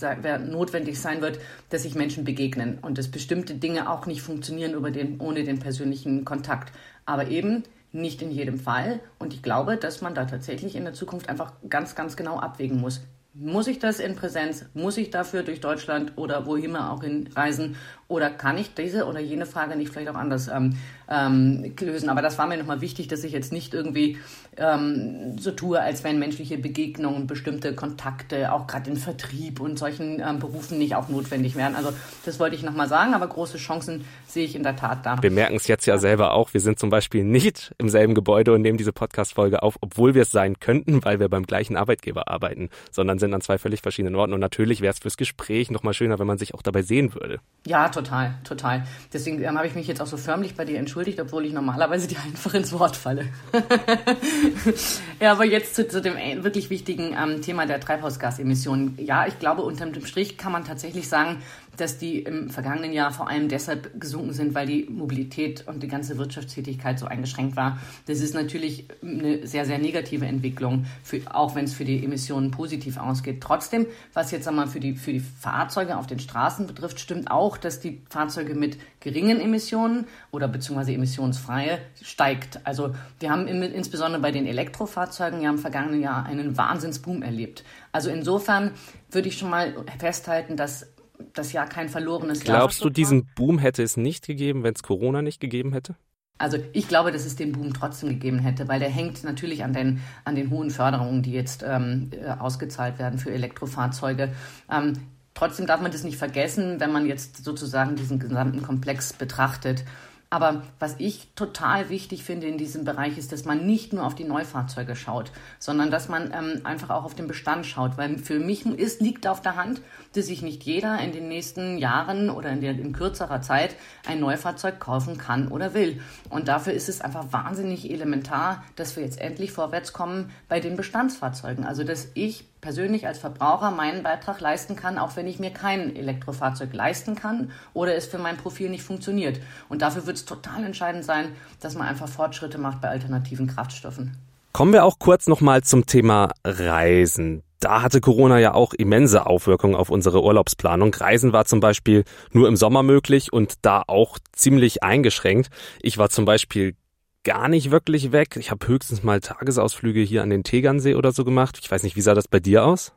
notwendig 0.46 1.00
sein 1.00 1.20
wird, 1.20 1.38
dass 1.70 1.82
sich 1.82 1.94
Menschen 1.94 2.24
begegnen 2.24 2.78
und 2.80 2.98
dass 2.98 3.08
bestimmte 3.08 3.54
Dinge 3.54 3.90
auch 3.90 4.06
nicht 4.06 4.22
funktionieren 4.22 4.74
über 4.74 4.90
den, 4.90 5.20
ohne 5.20 5.44
den 5.44 5.58
persönlichen 5.58 6.24
Kontakt. 6.24 6.72
Aber 7.06 7.28
eben 7.28 7.64
nicht 7.92 8.22
in 8.22 8.30
jedem 8.30 8.58
Fall. 8.58 9.00
Und 9.18 9.32
ich 9.32 9.42
glaube, 9.42 9.76
dass 9.76 10.00
man 10.00 10.14
da 10.14 10.24
tatsächlich 10.24 10.76
in 10.76 10.84
der 10.84 10.92
Zukunft 10.92 11.28
einfach 11.28 11.52
ganz, 11.68 11.94
ganz 11.94 12.16
genau 12.16 12.38
abwägen 12.38 12.80
muss. 12.80 13.00
Muss 13.34 13.68
ich 13.68 13.78
das 13.78 14.00
in 14.00 14.16
Präsenz? 14.16 14.64
Muss 14.74 14.96
ich 14.96 15.10
dafür 15.10 15.42
durch 15.42 15.60
Deutschland 15.60 16.12
oder 16.16 16.46
wohin 16.46 16.74
auch 16.76 17.02
hin 17.02 17.28
reisen? 17.34 17.76
Oder 18.10 18.30
kann 18.30 18.56
ich 18.56 18.72
diese 18.72 19.04
oder 19.04 19.20
jene 19.20 19.44
Frage 19.44 19.76
nicht 19.76 19.92
vielleicht 19.92 20.08
auch 20.08 20.14
anders 20.14 20.48
ähm, 20.48 20.78
ähm, 21.10 21.74
lösen? 21.78 22.08
Aber 22.08 22.22
das 22.22 22.38
war 22.38 22.46
mir 22.46 22.56
nochmal 22.56 22.80
wichtig, 22.80 23.06
dass 23.08 23.22
ich 23.22 23.32
jetzt 23.32 23.52
nicht 23.52 23.74
irgendwie 23.74 24.16
ähm, 24.56 25.36
so 25.38 25.50
tue, 25.50 25.78
als 25.78 26.04
wenn 26.04 26.18
menschliche 26.18 26.56
Begegnungen, 26.56 27.26
bestimmte 27.26 27.74
Kontakte, 27.74 28.50
auch 28.50 28.66
gerade 28.66 28.88
in 28.90 28.96
Vertrieb 28.96 29.60
und 29.60 29.78
solchen 29.78 30.20
ähm, 30.20 30.38
Berufen 30.38 30.78
nicht 30.78 30.94
auch 30.94 31.10
notwendig 31.10 31.54
wären. 31.54 31.74
Also 31.74 31.92
das 32.24 32.40
wollte 32.40 32.56
ich 32.56 32.62
nochmal 32.62 32.88
sagen, 32.88 33.12
aber 33.12 33.26
große 33.26 33.58
Chancen 33.58 34.06
sehe 34.26 34.46
ich 34.46 34.56
in 34.56 34.62
der 34.62 34.74
Tat 34.76 35.04
da. 35.04 35.22
Wir 35.22 35.30
merken 35.30 35.56
es 35.56 35.66
jetzt 35.66 35.84
ja 35.84 35.98
selber 35.98 36.32
auch. 36.32 36.54
Wir 36.54 36.62
sind 36.62 36.78
zum 36.78 36.88
Beispiel 36.88 37.24
nicht 37.24 37.74
im 37.76 37.90
selben 37.90 38.14
Gebäude 38.14 38.54
und 38.54 38.62
nehmen 38.62 38.78
diese 38.78 38.94
Podcast-Folge 38.94 39.62
auf, 39.62 39.76
obwohl 39.82 40.14
wir 40.14 40.22
es 40.22 40.30
sein 40.30 40.58
könnten, 40.60 41.04
weil 41.04 41.20
wir 41.20 41.28
beim 41.28 41.44
gleichen 41.44 41.76
Arbeitgeber 41.76 42.28
arbeiten, 42.28 42.70
sondern 42.90 43.18
sind 43.18 43.34
an 43.34 43.42
zwei 43.42 43.58
völlig 43.58 43.82
verschiedenen 43.82 44.14
Orten. 44.14 44.32
Und 44.32 44.40
natürlich 44.40 44.80
wäre 44.80 44.94
es 44.94 44.98
fürs 44.98 45.18
Gespräch 45.18 45.70
nochmal 45.70 45.92
schöner, 45.92 46.18
wenn 46.18 46.26
man 46.26 46.38
sich 46.38 46.54
auch 46.54 46.62
dabei 46.62 46.80
sehen 46.80 47.14
würde. 47.14 47.40
Ja, 47.66 47.90
total, 47.98 48.34
total. 48.44 48.84
Deswegen 49.12 49.42
ähm, 49.42 49.56
habe 49.56 49.66
ich 49.66 49.74
mich 49.74 49.86
jetzt 49.86 50.00
auch 50.00 50.06
so 50.06 50.16
förmlich 50.16 50.54
bei 50.54 50.64
dir 50.64 50.78
entschuldigt, 50.78 51.20
obwohl 51.20 51.44
ich 51.44 51.52
normalerweise 51.52 52.06
dir 52.06 52.18
einfach 52.20 52.54
ins 52.54 52.72
Wort 52.72 52.96
falle. 52.96 53.26
ja, 55.20 55.32
aber 55.32 55.44
jetzt 55.44 55.74
zu, 55.74 55.88
zu 55.88 56.00
dem 56.00 56.16
äh, 56.16 56.42
wirklich 56.44 56.70
wichtigen 56.70 57.16
ähm, 57.20 57.42
Thema 57.42 57.66
der 57.66 57.80
Treibhausgasemissionen. 57.80 58.96
Ja, 58.98 59.26
ich 59.26 59.38
glaube, 59.38 59.62
unter 59.62 59.86
dem 59.86 60.06
Strich 60.06 60.38
kann 60.38 60.52
man 60.52 60.64
tatsächlich 60.64 61.08
sagen, 61.08 61.42
dass 61.80 61.98
die 61.98 62.20
im 62.20 62.50
vergangenen 62.50 62.92
Jahr 62.92 63.12
vor 63.12 63.28
allem 63.28 63.48
deshalb 63.48 64.00
gesunken 64.00 64.32
sind, 64.32 64.54
weil 64.54 64.66
die 64.66 64.86
Mobilität 64.90 65.66
und 65.66 65.82
die 65.82 65.88
ganze 65.88 66.18
Wirtschaftstätigkeit 66.18 66.98
so 66.98 67.06
eingeschränkt 67.06 67.56
war. 67.56 67.78
Das 68.06 68.20
ist 68.20 68.34
natürlich 68.34 68.86
eine 69.02 69.46
sehr, 69.46 69.64
sehr 69.64 69.78
negative 69.78 70.26
Entwicklung, 70.26 70.86
für, 71.02 71.20
auch 71.32 71.54
wenn 71.54 71.64
es 71.64 71.74
für 71.74 71.84
die 71.84 72.04
Emissionen 72.04 72.50
positiv 72.50 72.98
ausgeht. 72.98 73.40
Trotzdem, 73.40 73.86
was 74.12 74.30
jetzt 74.30 74.46
einmal 74.48 74.66
für 74.66 74.80
die, 74.80 74.94
für 74.94 75.12
die 75.12 75.20
Fahrzeuge 75.20 75.96
auf 75.96 76.06
den 76.06 76.18
Straßen 76.18 76.66
betrifft, 76.66 77.00
stimmt 77.00 77.30
auch, 77.30 77.56
dass 77.56 77.80
die 77.80 78.02
Fahrzeuge 78.08 78.54
mit 78.54 78.78
geringen 79.00 79.40
Emissionen 79.40 80.06
oder 80.30 80.48
beziehungsweise 80.48 80.92
emissionsfreie 80.92 81.78
steigt. 82.02 82.60
Also 82.64 82.94
wir 83.20 83.30
haben 83.30 83.46
im, 83.46 83.62
insbesondere 83.62 84.20
bei 84.20 84.32
den 84.32 84.46
Elektrofahrzeugen 84.46 85.40
ja 85.40 85.50
im 85.50 85.58
vergangenen 85.58 86.02
Jahr 86.02 86.26
einen 86.26 86.56
Wahnsinnsboom 86.56 87.22
erlebt. 87.22 87.64
Also 87.92 88.10
insofern 88.10 88.72
würde 89.10 89.28
ich 89.28 89.38
schon 89.38 89.50
mal 89.50 89.74
festhalten, 89.98 90.56
dass 90.56 90.86
das 91.34 91.52
Jahr 91.52 91.66
kein 91.66 91.88
verlorenes 91.88 92.44
Jahr 92.44 92.58
Glaubst 92.58 92.84
du, 92.84 92.90
diesen 92.90 93.28
Boom 93.34 93.58
hätte 93.58 93.82
es 93.82 93.96
nicht 93.96 94.26
gegeben, 94.26 94.62
wenn 94.62 94.74
es 94.74 94.82
Corona 94.82 95.22
nicht 95.22 95.40
gegeben 95.40 95.72
hätte? 95.72 95.96
Also 96.38 96.58
ich 96.72 96.86
glaube, 96.86 97.10
dass 97.10 97.26
es 97.26 97.34
den 97.34 97.52
Boom 97.52 97.74
trotzdem 97.74 98.10
gegeben 98.10 98.38
hätte, 98.38 98.68
weil 98.68 98.78
der 98.78 98.88
hängt 98.88 99.24
natürlich 99.24 99.64
an 99.64 99.72
den, 99.72 100.00
an 100.24 100.36
den 100.36 100.50
hohen 100.50 100.70
Förderungen, 100.70 101.22
die 101.22 101.32
jetzt 101.32 101.64
ähm, 101.66 102.10
äh, 102.12 102.30
ausgezahlt 102.30 102.98
werden 103.00 103.18
für 103.18 103.32
Elektrofahrzeuge. 103.32 104.32
Ähm, 104.70 104.92
trotzdem 105.34 105.66
darf 105.66 105.80
man 105.80 105.90
das 105.90 106.04
nicht 106.04 106.16
vergessen, 106.16 106.78
wenn 106.78 106.92
man 106.92 107.06
jetzt 107.06 107.44
sozusagen 107.44 107.96
diesen 107.96 108.20
gesamten 108.20 108.62
Komplex 108.62 109.12
betrachtet. 109.12 109.84
Aber 110.30 110.62
was 110.78 110.96
ich 110.98 111.28
total 111.36 111.88
wichtig 111.88 112.22
finde 112.22 112.48
in 112.48 112.58
diesem 112.58 112.84
Bereich 112.84 113.16
ist, 113.16 113.32
dass 113.32 113.46
man 113.46 113.64
nicht 113.64 113.94
nur 113.94 114.04
auf 114.04 114.14
die 114.14 114.24
Neufahrzeuge 114.24 114.94
schaut, 114.94 115.32
sondern 115.58 115.90
dass 115.90 116.10
man 116.10 116.32
ähm, 116.34 116.60
einfach 116.64 116.90
auch 116.90 117.04
auf 117.04 117.14
den 117.14 117.28
Bestand 117.28 117.64
schaut. 117.64 117.96
Weil 117.96 118.18
für 118.18 118.38
mich 118.38 118.66
ist, 118.66 119.00
liegt 119.00 119.26
auf 119.26 119.40
der 119.40 119.56
Hand, 119.56 119.80
dass 120.12 120.26
sich 120.26 120.42
nicht 120.42 120.64
jeder 120.64 120.98
in 120.98 121.12
den 121.12 121.28
nächsten 121.28 121.78
Jahren 121.78 122.28
oder 122.28 122.50
in, 122.50 122.60
der, 122.60 122.72
in 122.72 122.92
kürzerer 122.92 123.40
Zeit 123.40 123.74
ein 124.06 124.20
Neufahrzeug 124.20 124.78
kaufen 124.78 125.16
kann 125.16 125.48
oder 125.48 125.72
will. 125.72 126.02
Und 126.28 126.48
dafür 126.48 126.74
ist 126.74 126.90
es 126.90 127.00
einfach 127.00 127.32
wahnsinnig 127.32 127.90
elementar, 127.90 128.64
dass 128.76 128.96
wir 128.96 129.04
jetzt 129.04 129.20
endlich 129.22 129.50
vorwärts 129.52 129.94
kommen 129.94 130.30
bei 130.46 130.60
den 130.60 130.76
Bestandsfahrzeugen. 130.76 131.64
Also 131.64 131.84
dass 131.84 132.08
ich 132.12 132.44
persönlich 132.60 133.06
als 133.06 133.18
Verbraucher 133.18 133.70
meinen 133.70 134.02
Beitrag 134.02 134.40
leisten 134.40 134.76
kann, 134.76 134.98
auch 134.98 135.16
wenn 135.16 135.26
ich 135.26 135.38
mir 135.38 135.50
kein 135.50 135.94
Elektrofahrzeug 135.94 136.72
leisten 136.72 137.14
kann 137.14 137.50
oder 137.74 137.94
es 137.94 138.06
für 138.06 138.18
mein 138.18 138.36
Profil 138.36 138.70
nicht 138.70 138.82
funktioniert. 138.82 139.40
Und 139.68 139.82
dafür 139.82 140.06
wird 140.06 140.16
es 140.16 140.24
total 140.24 140.64
entscheidend 140.64 141.04
sein, 141.04 141.32
dass 141.60 141.74
man 141.74 141.86
einfach 141.86 142.08
Fortschritte 142.08 142.58
macht 142.58 142.80
bei 142.80 142.88
alternativen 142.88 143.46
Kraftstoffen. 143.46 144.16
Kommen 144.52 144.72
wir 144.72 144.84
auch 144.84 144.98
kurz 144.98 145.26
nochmal 145.28 145.62
zum 145.62 145.86
Thema 145.86 146.32
Reisen. 146.44 147.42
Da 147.60 147.82
hatte 147.82 148.00
Corona 148.00 148.38
ja 148.38 148.54
auch 148.54 148.72
immense 148.72 149.26
Aufwirkungen 149.26 149.74
auf 149.74 149.90
unsere 149.90 150.22
Urlaubsplanung. 150.22 150.94
Reisen 150.94 151.32
war 151.32 151.44
zum 151.44 151.58
Beispiel 151.60 152.04
nur 152.32 152.46
im 152.46 152.56
Sommer 152.56 152.84
möglich 152.84 153.32
und 153.32 153.54
da 153.62 153.82
auch 153.86 154.18
ziemlich 154.32 154.82
eingeschränkt. 154.82 155.48
Ich 155.82 155.98
war 155.98 156.08
zum 156.08 156.24
Beispiel 156.24 156.76
gar 157.24 157.48
nicht 157.48 157.70
wirklich 157.70 158.12
weg. 158.12 158.36
Ich 158.36 158.50
habe 158.50 158.66
höchstens 158.66 159.02
mal 159.02 159.20
Tagesausflüge 159.20 160.00
hier 160.00 160.22
an 160.22 160.30
den 160.30 160.44
Tegernsee 160.44 160.94
oder 160.94 161.12
so 161.12 161.24
gemacht. 161.24 161.58
Ich 161.60 161.70
weiß 161.70 161.82
nicht, 161.82 161.96
wie 161.96 162.00
sah 162.00 162.14
das 162.14 162.28
bei 162.28 162.40
dir 162.40 162.64
aus? 162.64 162.92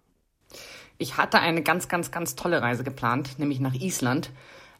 Ich 0.97 1.17
hatte 1.17 1.39
eine 1.39 1.63
ganz, 1.63 1.87
ganz, 1.87 2.11
ganz 2.11 2.35
tolle 2.35 2.61
Reise 2.61 2.83
geplant, 2.83 3.39
nämlich 3.39 3.59
nach 3.59 3.73
Island. 3.73 4.31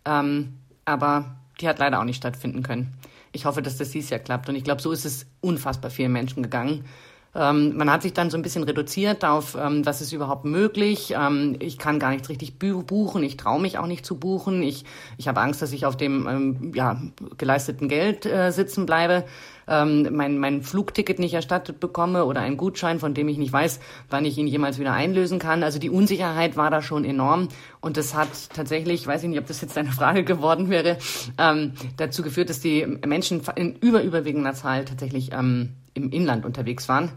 Ähm, 0.05 0.59
aber 0.85 1.35
die 1.59 1.67
hat 1.67 1.79
leider 1.79 1.99
auch 1.99 2.05
nicht 2.05 2.17
stattfinden 2.17 2.63
können. 2.63 2.93
Ich 3.31 3.45
hoffe, 3.45 3.61
dass 3.61 3.77
das 3.77 3.91
dieses 3.91 4.09
Jahr 4.09 4.19
klappt. 4.19 4.49
Und 4.49 4.55
ich 4.55 4.63
glaube, 4.63 4.81
so 4.81 4.91
ist 4.91 5.05
es 5.05 5.25
unfassbar 5.39 5.89
vielen 5.89 6.11
Menschen 6.11 6.43
gegangen. 6.43 6.85
Ähm, 7.33 7.77
man 7.77 7.89
hat 7.89 8.01
sich 8.01 8.13
dann 8.13 8.29
so 8.29 8.37
ein 8.37 8.41
bisschen 8.41 8.63
reduziert 8.63 9.23
auf, 9.23 9.55
ähm, 9.59 9.85
was 9.85 10.01
ist 10.01 10.11
überhaupt 10.11 10.43
möglich. 10.43 11.13
Ähm, 11.17 11.55
ich 11.59 11.77
kann 11.77 11.99
gar 11.99 12.11
nichts 12.11 12.27
richtig 12.29 12.59
buchen, 12.59 13.23
ich 13.23 13.37
traue 13.37 13.61
mich 13.61 13.77
auch 13.77 13.87
nicht 13.87 14.05
zu 14.05 14.17
buchen. 14.17 14.61
Ich, 14.61 14.83
ich 15.17 15.27
habe 15.27 15.39
Angst, 15.39 15.61
dass 15.61 15.71
ich 15.71 15.85
auf 15.85 15.95
dem 15.95 16.27
ähm, 16.27 16.71
ja, 16.75 17.01
geleisteten 17.37 17.87
Geld 17.87 18.25
äh, 18.25 18.51
sitzen 18.51 18.85
bleibe, 18.85 19.23
ähm, 19.67 20.09
mein, 20.11 20.39
mein 20.39 20.61
Flugticket 20.61 21.19
nicht 21.19 21.33
erstattet 21.33 21.79
bekomme 21.79 22.25
oder 22.25 22.41
einen 22.41 22.57
Gutschein, 22.57 22.99
von 22.99 23.13
dem 23.13 23.29
ich 23.29 23.37
nicht 23.37 23.53
weiß, 23.53 23.79
wann 24.09 24.25
ich 24.25 24.37
ihn 24.37 24.47
jemals 24.47 24.77
wieder 24.77 24.91
einlösen 24.91 25.39
kann. 25.39 25.63
Also 25.63 25.79
die 25.79 25.89
Unsicherheit 25.89 26.57
war 26.57 26.69
da 26.69 26.81
schon 26.81 27.05
enorm 27.05 27.47
und 27.79 27.95
das 27.95 28.13
hat 28.13 28.29
tatsächlich, 28.53 29.07
weiß 29.07 29.23
ich 29.23 29.29
nicht, 29.29 29.39
ob 29.39 29.47
das 29.47 29.61
jetzt 29.61 29.77
eine 29.77 29.91
Frage 29.91 30.25
geworden 30.25 30.69
wäre, 30.69 30.97
ähm, 31.37 31.73
dazu 31.95 32.23
geführt, 32.23 32.49
dass 32.49 32.59
die 32.59 32.85
Menschen 33.05 33.41
in 33.55 33.75
überüberwiegender 33.75 34.53
Zahl 34.53 34.83
tatsächlich 34.83 35.31
ähm, 35.31 35.77
im 35.93 36.11
Inland 36.11 36.45
unterwegs 36.45 36.87
waren, 36.89 37.11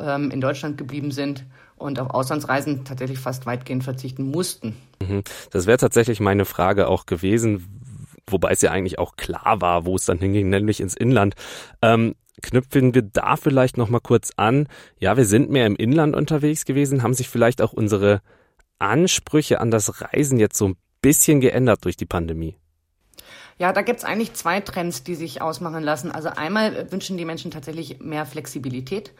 ähm, 0.00 0.30
in 0.30 0.40
Deutschland 0.40 0.78
geblieben 0.78 1.10
sind 1.10 1.44
und 1.76 2.00
auf 2.00 2.10
Auslandsreisen 2.10 2.84
tatsächlich 2.84 3.18
fast 3.18 3.46
weitgehend 3.46 3.84
verzichten 3.84 4.30
mussten. 4.30 4.76
Mhm. 5.00 5.22
Das 5.50 5.66
wäre 5.66 5.78
tatsächlich 5.78 6.20
meine 6.20 6.44
Frage 6.44 6.88
auch 6.88 7.06
gewesen, 7.06 7.66
wobei 8.26 8.52
es 8.52 8.62
ja 8.62 8.70
eigentlich 8.70 8.98
auch 8.98 9.16
klar 9.16 9.60
war, 9.60 9.84
wo 9.84 9.96
es 9.96 10.06
dann 10.06 10.18
hinging, 10.18 10.48
nämlich 10.48 10.80
ins 10.80 10.94
Inland. 10.94 11.34
Ähm, 11.82 12.14
knüpfen 12.42 12.94
wir 12.94 13.02
da 13.02 13.36
vielleicht 13.36 13.76
noch 13.76 13.88
mal 13.88 14.00
kurz 14.00 14.32
an. 14.36 14.68
Ja, 14.98 15.16
wir 15.16 15.24
sind 15.24 15.50
mehr 15.50 15.66
im 15.66 15.76
Inland 15.76 16.14
unterwegs 16.16 16.64
gewesen, 16.64 17.02
haben 17.02 17.14
sich 17.14 17.28
vielleicht 17.28 17.62
auch 17.62 17.72
unsere 17.72 18.20
Ansprüche 18.78 19.60
an 19.60 19.70
das 19.70 20.02
Reisen 20.02 20.38
jetzt 20.38 20.58
so 20.58 20.68
ein 20.68 20.76
bisschen 21.00 21.40
geändert 21.40 21.84
durch 21.84 21.96
die 21.96 22.06
Pandemie. 22.06 22.56
Ja, 23.58 23.72
da 23.72 23.82
gibt's 23.82 24.04
eigentlich 24.04 24.34
zwei 24.34 24.60
Trends, 24.60 25.02
die 25.02 25.14
sich 25.14 25.42
ausmachen 25.42 25.82
lassen. 25.82 26.10
Also 26.12 26.28
einmal 26.28 26.90
wünschen 26.92 27.16
die 27.16 27.24
Menschen 27.24 27.50
tatsächlich 27.50 28.00
mehr 28.00 28.26
Flexibilität 28.26 29.12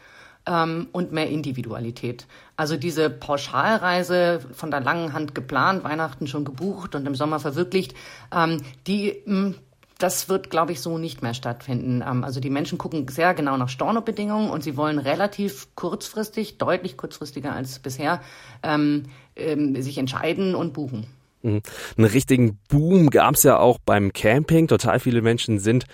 ähm, 0.45 0.87
und 0.91 1.11
mehr 1.11 1.29
Individualität. 1.29 2.27
Also 2.55 2.77
diese 2.77 3.09
Pauschalreise 3.09 4.39
von 4.53 4.71
der 4.71 4.81
langen 4.81 5.13
Hand 5.13 5.35
geplant, 5.35 5.83
Weihnachten 5.83 6.27
schon 6.27 6.45
gebucht 6.45 6.95
und 6.95 7.05
im 7.05 7.15
Sommer 7.15 7.39
verwirklicht, 7.39 7.95
ähm, 8.31 8.61
die 8.85 9.15
hm, 9.25 9.55
das 9.97 10.29
wird, 10.29 10.49
glaube 10.49 10.71
ich, 10.71 10.81
so 10.81 10.97
nicht 10.97 11.23
mehr 11.23 11.33
stattfinden. 11.33 12.03
Ähm, 12.07 12.23
also 12.23 12.39
die 12.39 12.49
Menschen 12.49 12.77
gucken 12.77 13.07
sehr 13.07 13.33
genau 13.33 13.57
nach 13.57 13.69
Stornobedingungen 13.69 14.49
und 14.49 14.63
sie 14.63 14.77
wollen 14.77 14.99
relativ 14.99 15.67
kurzfristig, 15.75 16.57
deutlich 16.57 16.97
kurzfristiger 16.97 17.53
als 17.53 17.79
bisher, 17.79 18.21
ähm, 18.63 19.03
ähm, 19.35 19.79
sich 19.81 19.97
entscheiden 19.97 20.55
und 20.55 20.73
buchen. 20.73 21.07
Einen 21.47 22.05
richtigen 22.05 22.59
Boom 22.69 23.09
gab 23.09 23.35
es 23.35 23.43
ja 23.43 23.57
auch 23.57 23.79
beim 23.79 24.13
Camping. 24.13 24.67
Total 24.67 24.99
viele 24.99 25.21
Menschen 25.21 25.59
sind 25.59 25.85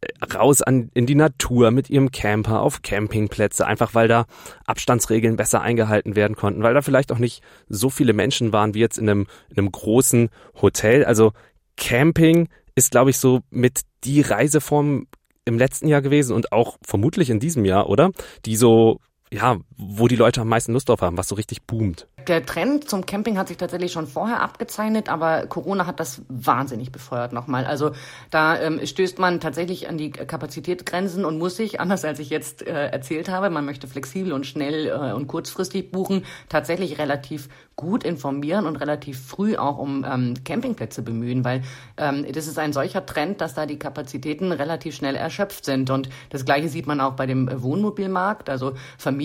äh, 0.00 0.08
raus 0.34 0.62
an, 0.62 0.90
in 0.94 1.06
die 1.06 1.14
Natur 1.14 1.70
mit 1.70 1.88
ihrem 1.90 2.10
Camper 2.10 2.60
auf 2.60 2.82
Campingplätze, 2.82 3.66
einfach 3.66 3.94
weil 3.94 4.08
da 4.08 4.26
Abstandsregeln 4.66 5.36
besser 5.36 5.60
eingehalten 5.62 6.16
werden 6.16 6.36
konnten, 6.36 6.62
weil 6.62 6.74
da 6.74 6.82
vielleicht 6.82 7.12
auch 7.12 7.18
nicht 7.18 7.42
so 7.68 7.90
viele 7.90 8.12
Menschen 8.12 8.52
waren 8.52 8.74
wie 8.74 8.80
jetzt 8.80 8.98
in 8.98 9.08
einem, 9.08 9.26
in 9.48 9.58
einem 9.58 9.72
großen 9.72 10.28
Hotel. 10.60 11.04
Also 11.04 11.32
Camping 11.76 12.48
ist, 12.74 12.90
glaube 12.90 13.10
ich, 13.10 13.18
so 13.18 13.40
mit 13.50 13.82
die 14.04 14.20
Reiseform 14.20 15.06
im 15.44 15.58
letzten 15.58 15.88
Jahr 15.88 16.02
gewesen 16.02 16.34
und 16.34 16.52
auch 16.52 16.76
vermutlich 16.82 17.30
in 17.30 17.40
diesem 17.40 17.64
Jahr, 17.64 17.88
oder? 17.88 18.10
Die 18.44 18.56
so 18.56 19.00
ja, 19.32 19.58
wo 19.76 20.08
die 20.08 20.16
Leute 20.16 20.40
am 20.40 20.48
meisten 20.48 20.72
Lust 20.72 20.88
drauf 20.88 21.00
haben, 21.00 21.16
was 21.16 21.28
so 21.28 21.34
richtig 21.34 21.64
boomt. 21.64 22.06
Der 22.28 22.44
Trend 22.44 22.90
zum 22.90 23.06
Camping 23.06 23.38
hat 23.38 23.46
sich 23.46 23.56
tatsächlich 23.56 23.92
schon 23.92 24.08
vorher 24.08 24.40
abgezeichnet, 24.40 25.08
aber 25.08 25.46
Corona 25.46 25.86
hat 25.86 26.00
das 26.00 26.22
wahnsinnig 26.28 26.90
befeuert 26.90 27.32
nochmal. 27.32 27.64
Also 27.64 27.92
da 28.30 28.60
ähm, 28.60 28.84
stößt 28.84 29.20
man 29.20 29.38
tatsächlich 29.38 29.88
an 29.88 29.96
die 29.96 30.10
Kapazitätsgrenzen 30.10 31.24
und 31.24 31.38
muss 31.38 31.56
sich, 31.56 31.80
anders 31.80 32.04
als 32.04 32.18
ich 32.18 32.30
jetzt 32.30 32.66
äh, 32.66 32.88
erzählt 32.88 33.28
habe, 33.28 33.48
man 33.50 33.64
möchte 33.64 33.86
flexibel 33.86 34.32
und 34.32 34.44
schnell 34.44 34.88
äh, 34.88 35.12
und 35.12 35.28
kurzfristig 35.28 35.92
buchen, 35.92 36.24
tatsächlich 36.48 36.98
relativ 36.98 37.48
gut 37.76 38.04
informieren 38.04 38.66
und 38.66 38.76
relativ 38.76 39.20
früh 39.24 39.56
auch 39.56 39.78
um 39.78 40.04
ähm, 40.04 40.34
Campingplätze 40.44 41.02
bemühen, 41.02 41.44
weil 41.44 41.62
ähm, 41.98 42.26
das 42.32 42.46
ist 42.46 42.58
ein 42.58 42.72
solcher 42.72 43.04
Trend, 43.04 43.40
dass 43.42 43.54
da 43.54 43.66
die 43.66 43.78
Kapazitäten 43.78 44.50
relativ 44.50 44.96
schnell 44.96 45.14
erschöpft 45.14 45.66
sind. 45.66 45.90
Und 45.90 46.08
das 46.30 46.46
Gleiche 46.46 46.70
sieht 46.70 46.86
man 46.86 47.00
auch 47.00 47.12
bei 47.12 47.26
dem 47.26 47.50
Wohnmobilmarkt, 47.62 48.48
also 48.48 48.72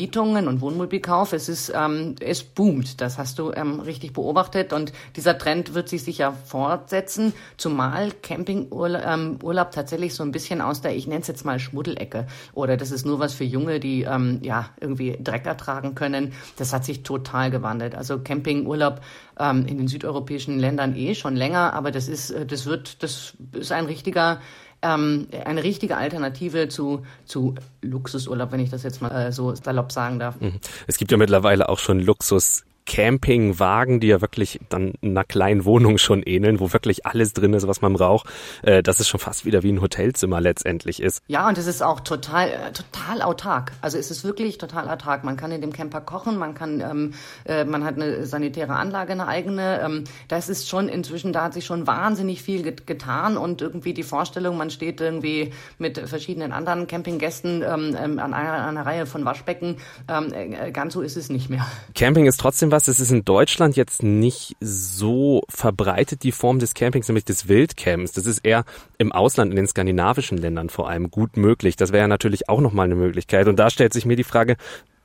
Vermietungen 0.01 0.48
und 0.48 0.62
Wohnmobilkauf. 0.62 1.31
Es 1.31 1.48
ist, 1.48 1.72
ähm, 1.75 2.15
es 2.20 2.41
boomt. 2.43 3.01
Das 3.01 3.20
hast 3.20 3.38
du 3.38 3.51
ähm, 3.51 3.79
richtig 3.81 4.13
beobachtet 4.13 4.74
und 4.74 4.93
dieser 5.15 5.38
Trend 5.38 5.75
wird 5.75 5.89
sich 5.89 6.03
sicher 6.03 6.34
fortsetzen, 6.34 7.34
zumal 7.58 8.12
Campingurlaub 8.24 9.01
ähm, 9.05 9.38
Urlaub 9.43 9.70
tatsächlich 9.70 10.15
so 10.15 10.24
ein 10.24 10.31
bisschen 10.31 10.60
aus 10.60 10.81
der, 10.81 10.96
ich 10.96 11.05
nenne 11.05 11.22
es 11.22 11.27
jetzt 11.27 11.46
mal 11.46 11.60
Schmuddelecke 11.60 12.25
oder 12.53 12.77
das 12.77 12.89
ist 12.89 13.05
nur 13.05 13.20
was 13.20 13.36
für 13.36 13.43
Junge, 13.43 13.79
die 13.79 14.01
ähm, 14.01 14.39
ja 14.41 14.70
irgendwie 14.79 15.17
Dreck 15.22 15.46
ertragen 15.46 15.93
können. 15.93 16.34
Das 16.58 16.74
hat 16.74 16.84
sich 16.84 17.03
total 17.03 17.51
gewandelt. 17.51 17.93
Also 17.93 18.15
Camping 18.15 18.41
Campingurlaub 18.41 19.01
ähm, 19.39 19.67
in 19.67 19.77
den 19.77 19.88
südeuropäischen 19.88 20.58
Ländern 20.58 20.96
eh 20.96 21.13
schon 21.13 21.36
länger, 21.36 21.74
aber 21.74 21.91
das 21.91 22.08
ist, 22.08 22.31
äh, 22.31 22.48
das 22.48 22.65
wird, 22.65 23.03
das 23.03 23.34
ist 23.53 23.72
ein 23.72 23.86
richtiger 23.86 24.39
ähm, 24.81 25.27
eine 25.45 25.63
richtige 25.63 25.97
Alternative 25.97 26.67
zu, 26.69 27.03
zu 27.25 27.55
Luxusurlaub, 27.81 28.51
wenn 28.51 28.59
ich 28.59 28.69
das 28.69 28.83
jetzt 28.83 29.01
mal 29.01 29.27
äh, 29.27 29.31
so 29.31 29.53
salopp 29.55 29.91
sagen 29.91 30.19
darf. 30.19 30.39
Mhm. 30.39 30.59
Es 30.88 30.97
gibt 30.97 31.11
ja 31.11 31.17
mittlerweile 31.17 31.69
auch 31.69 31.79
schon 31.79 32.00
Luxus 32.00 32.63
Campingwagen, 32.85 34.00
die 34.00 34.07
ja 34.07 34.21
wirklich 34.21 34.59
dann 34.69 34.93
einer 35.01 35.23
kleinen 35.23 35.65
Wohnung 35.65 35.97
schon 35.97 36.23
ähneln, 36.23 36.59
wo 36.59 36.73
wirklich 36.73 37.05
alles 37.05 37.33
drin 37.33 37.53
ist, 37.53 37.67
was 37.67 37.81
man 37.81 37.93
braucht, 37.93 38.27
äh, 38.63 38.83
dass 38.83 39.00
es 39.00 39.07
schon 39.07 39.19
fast 39.19 39.45
wieder 39.45 39.63
wie 39.63 39.71
ein 39.71 39.81
Hotelzimmer 39.81 40.41
letztendlich 40.41 41.01
ist. 41.01 41.21
Ja, 41.27 41.47
und 41.47 41.57
es 41.57 41.67
ist 41.67 41.81
auch 41.81 42.00
total, 42.00 42.50
äh, 42.50 42.71
total 42.71 43.21
autark. 43.21 43.71
Also 43.81 43.97
es 43.97 44.11
ist 44.11 44.23
wirklich 44.23 44.57
total 44.57 44.89
autark. 44.89 45.23
Man 45.23 45.38
kann 45.38 45.51
in 45.51 45.61
dem 45.61 45.71
Camper 45.71 46.01
kochen, 46.01 46.38
man 46.38 46.53
kann, 46.53 46.81
ähm, 46.81 47.13
äh, 47.45 47.65
man 47.65 47.83
hat 47.83 47.95
eine 47.95 48.25
sanitäre 48.25 48.73
Anlage, 48.73 49.11
eine 49.11 49.27
eigene. 49.27 49.81
Ähm, 49.81 50.03
das 50.27 50.50
ist 50.50 50.67
schon 50.67 50.89
inzwischen, 50.89 51.33
da 51.33 51.45
hat 51.45 51.53
sich 51.53 51.65
schon 51.65 51.88
wahnsinnig 51.88 52.41
viel 52.41 52.63
get 52.63 52.88
getan 52.88 53.38
und 53.38 53.61
irgendwie 53.61 53.93
die 53.93 54.03
Vorstellung, 54.03 54.57
man 54.57 54.69
steht 54.69 55.01
irgendwie 55.01 55.53
mit 55.77 55.97
verschiedenen 55.97 56.51
anderen 56.51 56.88
Campinggästen 56.88 57.61
ähm, 57.61 57.95
ähm 57.97 58.19
an 58.19 58.33
einer, 58.33 58.67
einer 58.67 58.85
Reihe 58.85 59.05
von 59.05 59.25
Waschbecken, 59.25 59.77
ähm, 60.07 60.33
äh, 60.33 60.71
ganz 60.71 60.93
so 60.93 61.01
ist 61.01 61.17
es 61.17 61.29
nicht 61.29 61.50
mehr. 61.50 61.65
Camping 61.95 62.25
ist 62.25 62.39
trotzdem 62.39 62.70
was, 62.71 62.87
es 62.87 62.99
ist 62.99 63.11
in 63.11 63.25
Deutschland 63.25 63.75
jetzt 63.75 64.03
nicht 64.03 64.55
so 64.59 65.43
verbreitet, 65.49 66.23
die 66.23 66.31
Form 66.31 66.59
des 66.59 66.73
Campings, 66.73 67.07
nämlich 67.07 67.25
des 67.25 67.47
Wildcamps. 67.47 68.13
Das 68.13 68.25
ist 68.25 68.39
eher 68.39 68.65
im 68.97 69.11
Ausland, 69.11 69.51
in 69.51 69.57
den 69.57 69.67
skandinavischen 69.67 70.37
Ländern 70.37 70.69
vor 70.69 70.89
allem 70.89 71.11
gut 71.11 71.37
möglich. 71.37 71.75
Das 71.75 71.91
wäre 71.91 72.07
natürlich 72.07 72.49
auch 72.49 72.61
nochmal 72.61 72.85
eine 72.85 72.95
Möglichkeit. 72.95 73.47
Und 73.47 73.57
da 73.57 73.69
stellt 73.69 73.93
sich 73.93 74.05
mir 74.05 74.15
die 74.15 74.23
Frage, 74.23 74.57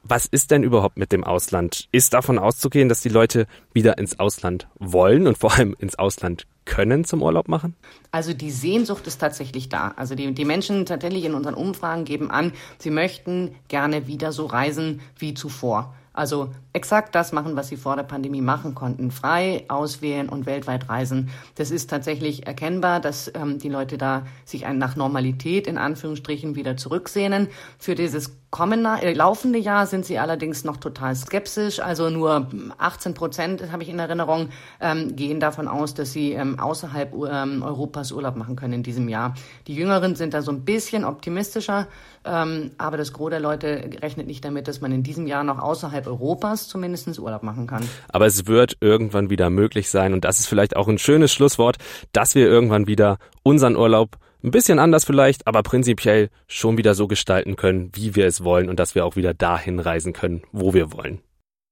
was 0.09 0.27
ist 0.27 0.51
denn 0.51 0.63
überhaupt 0.63 0.99
mit 0.99 1.13
dem 1.13 1.25
Ausland? 1.25 1.89
Ist 1.91 2.15
davon 2.15 2.39
auszugehen, 2.39 2.89
dass 2.89 3.01
die 3.01 3.09
Leute 3.09 3.47
wieder 3.73 3.99
ins 3.99 4.19
Ausland 4.21 4.69
wollen 4.79 5.27
und 5.27 5.37
vor 5.37 5.55
allem 5.55 5.75
ins 5.79 5.99
Ausland 5.99 6.47
können 6.65 7.05
zum 7.05 7.23
Urlaub 7.23 7.49
machen? 7.49 7.75
Also 8.11 8.33
die 8.33 8.51
Sehnsucht 8.51 9.07
ist 9.07 9.19
tatsächlich 9.19 9.69
da. 9.69 9.95
Also 9.97 10.15
die, 10.15 10.33
die 10.33 10.45
Menschen 10.45 10.87
tatsächlich 10.87 11.25
in 11.25 11.35
unseren 11.35 11.55
Umfragen 11.55 12.05
geben 12.05 12.31
an, 12.31 12.53
sie 12.79 12.91
möchten 12.91 13.55
gerne 13.69 14.07
wieder 14.07 14.33
so 14.33 14.47
reisen 14.47 15.01
wie 15.19 15.35
zuvor. 15.35 15.95
Also 16.17 16.51
exakt 16.73 17.15
das 17.15 17.33
machen, 17.33 17.57
was 17.57 17.69
sie 17.69 17.77
vor 17.77 17.95
der 17.95 18.03
Pandemie 18.03 18.41
machen 18.41 18.75
konnten. 18.75 19.11
Frei 19.11 19.65
auswählen 19.69 20.29
und 20.29 20.47
weltweit 20.47 20.89
reisen. 20.89 21.31
Das 21.57 21.71
ist 21.71 21.91
tatsächlich 21.91 22.47
erkennbar, 22.47 23.01
dass 23.01 23.31
ähm, 23.35 23.59
die 23.59 23.69
Leute 23.69 23.99
da 23.99 24.27
sich 24.45 24.67
nach 24.67 24.97
Normalität 24.97 25.67
in 25.67 25.79
Anführungsstrichen 25.79 26.57
wieder 26.57 26.77
zurücksehnen. 26.77 27.49
Für 27.79 27.95
dieses 27.95 28.33
kommende, 28.57 28.89
äh, 29.03 29.13
laufende 29.13 29.59
Jahr 29.59 29.87
sind 29.87 30.07
sie 30.07 30.19
allerdings 30.19 30.65
noch 30.65 30.79
total 30.79 31.15
skeptisch. 31.15 31.79
Also 31.79 32.09
nur 32.09 32.47
18 32.79 33.13
Prozent, 33.13 33.71
habe 33.71 33.83
ich 33.83 33.91
in 33.91 33.99
Erinnerung, 33.99 34.49
ähm, 34.81 35.15
gehen 35.15 35.41
davon 35.41 35.69
aus, 35.69 35.93
dass 35.93 36.13
sie 36.13 36.33
ähm, 36.33 36.59
außerhalb 36.59 37.13
ähm, 37.31 37.63
Europas 37.63 38.13
Urlaub 38.13 38.35
machen 38.37 38.57
können 38.57 38.73
in 38.73 38.83
diesem 38.83 39.11
Jahr. 39.11 39.35
Die 39.67 39.75
Jüngeren 39.75 40.15
sind 40.15 40.33
da 40.33 40.41
so 40.41 40.53
ein 40.53 40.65
bisschen 40.65 41.05
optimistischer, 41.05 41.87
ähm, 42.25 42.71
aber 42.79 42.97
das 42.97 43.13
Gros 43.13 43.29
der 43.29 43.41
Leute 43.41 43.91
rechnet 44.01 44.27
nicht 44.27 44.43
damit, 44.43 44.69
dass 44.69 44.81
man 44.81 44.91
in 44.91 45.03
diesem 45.03 45.27
Jahr 45.27 45.45
noch 45.45 45.59
außerhalb 45.59 46.07
Europas 46.07 46.67
zumindest 46.67 47.19
Urlaub 47.19 47.43
machen 47.43 47.67
kann. 47.67 47.87
Aber 48.09 48.25
es 48.25 48.47
wird 48.47 48.79
irgendwann 48.81 49.29
wieder 49.29 49.51
möglich 49.51 49.91
sein 49.91 50.15
und 50.15 50.25
das 50.25 50.41
ist 50.41 50.47
vielleicht 50.47 50.77
auch 50.77 50.89
ein 50.89 50.97
schönes 50.97 51.31
Schlusswort, 51.31 51.77
dass 52.13 52.35
wir 52.35 52.47
irgendwann 52.47 52.87
wieder 52.87 53.19
unseren 53.43 53.77
Urlaub 53.77 54.17
ein 54.43 54.51
bisschen 54.51 54.79
anders 54.79 55.05
vielleicht, 55.05 55.47
aber 55.47 55.63
prinzipiell 55.63 56.31
schon 56.47 56.79
wieder 56.79 56.95
so 56.95 57.07
gestalten 57.07 57.57
können, 57.57 57.91
wie 57.95 58.15
wir 58.15 58.27
es 58.27 58.45
wollen 58.45 58.69
und 58.69 58.79
dass 58.79 58.95
wir 58.95 59.05
auch 59.05 59.17
wieder 59.17 59.35
dahin 59.35 59.81
reisen 59.81 60.13
können, 60.13 60.43
wo 60.53 60.75
wir 60.75 60.93
wollen. 60.93 61.21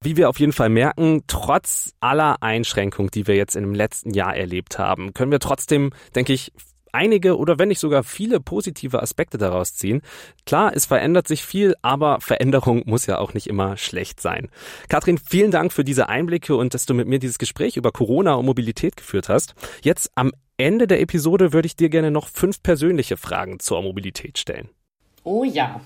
Wie 0.02 0.16
wir 0.16 0.28
auf 0.28 0.38
jeden 0.38 0.52
Fall 0.52 0.68
merken, 0.68 1.22
trotz 1.26 1.94
aller 2.00 2.42
Einschränkungen, 2.42 3.10
die 3.10 3.26
wir 3.26 3.36
jetzt 3.36 3.56
in 3.56 3.62
dem 3.62 3.74
letzten 3.74 4.12
Jahr 4.12 4.36
erlebt 4.36 4.78
haben, 4.78 5.14
können 5.14 5.32
wir 5.32 5.40
trotzdem, 5.40 5.92
denke 6.14 6.34
ich, 6.34 6.52
einige 6.94 7.36
oder 7.36 7.58
wenn 7.58 7.68
nicht 7.68 7.80
sogar 7.80 8.04
viele 8.04 8.40
positive 8.40 9.02
Aspekte 9.02 9.36
daraus 9.36 9.74
ziehen. 9.74 10.00
Klar, 10.46 10.72
es 10.74 10.86
verändert 10.86 11.28
sich 11.28 11.44
viel, 11.44 11.74
aber 11.82 12.20
Veränderung 12.20 12.82
muss 12.86 13.06
ja 13.06 13.18
auch 13.18 13.34
nicht 13.34 13.48
immer 13.48 13.76
schlecht 13.76 14.20
sein. 14.20 14.48
Katrin, 14.88 15.18
vielen 15.18 15.50
Dank 15.50 15.72
für 15.72 15.84
diese 15.84 16.08
Einblicke 16.08 16.54
und 16.56 16.72
dass 16.72 16.86
du 16.86 16.94
mit 16.94 17.08
mir 17.08 17.18
dieses 17.18 17.38
Gespräch 17.38 17.76
über 17.76 17.90
Corona 17.90 18.34
und 18.34 18.46
Mobilität 18.46 18.96
geführt 18.96 19.28
hast. 19.28 19.54
Jetzt 19.82 20.12
am 20.14 20.32
Ende 20.56 20.86
der 20.86 21.00
Episode 21.00 21.52
würde 21.52 21.66
ich 21.66 21.74
dir 21.74 21.88
gerne 21.88 22.12
noch 22.12 22.28
fünf 22.28 22.62
persönliche 22.62 23.16
Fragen 23.16 23.58
zur 23.58 23.82
Mobilität 23.82 24.38
stellen. 24.38 24.68
Oh 25.24 25.42
ja. 25.42 25.80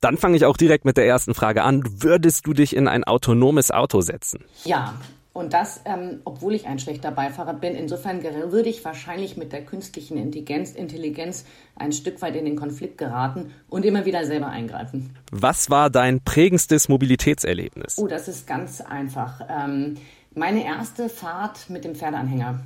Dann 0.00 0.18
fange 0.18 0.36
ich 0.36 0.44
auch 0.44 0.56
direkt 0.56 0.84
mit 0.84 0.96
der 0.96 1.06
ersten 1.06 1.34
Frage 1.34 1.64
an. 1.64 1.82
Würdest 2.00 2.46
du 2.46 2.52
dich 2.52 2.76
in 2.76 2.86
ein 2.86 3.02
autonomes 3.02 3.72
Auto 3.72 4.02
setzen? 4.02 4.44
Ja, 4.64 4.94
und 5.32 5.52
das, 5.52 5.80
ähm, 5.84 6.20
obwohl 6.24 6.54
ich 6.54 6.68
ein 6.68 6.78
schlechter 6.78 7.10
Beifahrer 7.10 7.54
bin. 7.54 7.74
Insofern 7.74 8.22
würde 8.22 8.68
ich 8.68 8.84
wahrscheinlich 8.84 9.36
mit 9.36 9.52
der 9.52 9.64
künstlichen 9.64 10.16
Intelligenz, 10.16 10.70
Intelligenz 10.70 11.44
ein 11.74 11.90
Stück 11.90 12.22
weit 12.22 12.36
in 12.36 12.44
den 12.44 12.54
Konflikt 12.54 12.98
geraten 12.98 13.50
und 13.68 13.84
immer 13.84 14.04
wieder 14.04 14.24
selber 14.26 14.46
eingreifen. 14.46 15.16
Was 15.32 15.70
war 15.70 15.90
dein 15.90 16.20
prägendstes 16.20 16.88
Mobilitätserlebnis? 16.88 17.98
Oh, 17.98 18.06
das 18.06 18.28
ist 18.28 18.46
ganz 18.46 18.80
einfach. 18.80 19.40
Ähm, 19.48 19.96
meine 20.34 20.64
erste 20.64 21.08
Fahrt 21.08 21.68
mit 21.68 21.84
dem 21.84 21.96
Pferdeanhänger. 21.96 22.60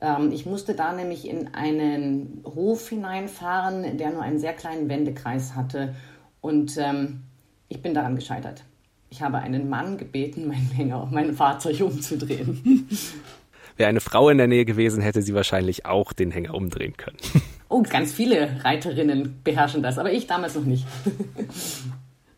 Ähm, 0.00 0.30
ich 0.32 0.46
musste 0.46 0.74
da 0.74 0.92
nämlich 0.92 1.28
in 1.28 1.54
einen 1.54 2.42
Hof 2.44 2.88
hineinfahren, 2.88 3.96
der 3.96 4.10
nur 4.10 4.22
einen 4.22 4.38
sehr 4.38 4.52
kleinen 4.52 4.88
Wendekreis 4.88 5.54
hatte. 5.54 5.94
Und 6.40 6.76
ähm, 6.78 7.22
ich 7.68 7.82
bin 7.82 7.94
daran 7.94 8.16
gescheitert. 8.16 8.62
Ich 9.10 9.22
habe 9.22 9.38
einen 9.38 9.68
Mann 9.68 9.98
gebeten, 9.98 10.48
mein 10.48 10.70
Hänger, 10.74 11.08
mein 11.10 11.34
Fahrzeug 11.34 11.80
umzudrehen. 11.80 12.88
Wäre 13.76 13.90
eine 13.90 14.00
Frau 14.00 14.30
in 14.30 14.38
der 14.38 14.46
Nähe 14.46 14.64
gewesen, 14.64 15.02
hätte 15.02 15.20
sie 15.20 15.34
wahrscheinlich 15.34 15.84
auch 15.84 16.12
den 16.12 16.30
Hänger 16.30 16.54
umdrehen 16.54 16.96
können. 16.96 17.18
Oh, 17.68 17.82
ganz 17.82 18.12
viele 18.12 18.64
Reiterinnen 18.64 19.40
beherrschen 19.42 19.82
das, 19.82 19.98
aber 19.98 20.12
ich 20.12 20.28
damals 20.28 20.54
noch 20.54 20.64
nicht. 20.64 20.86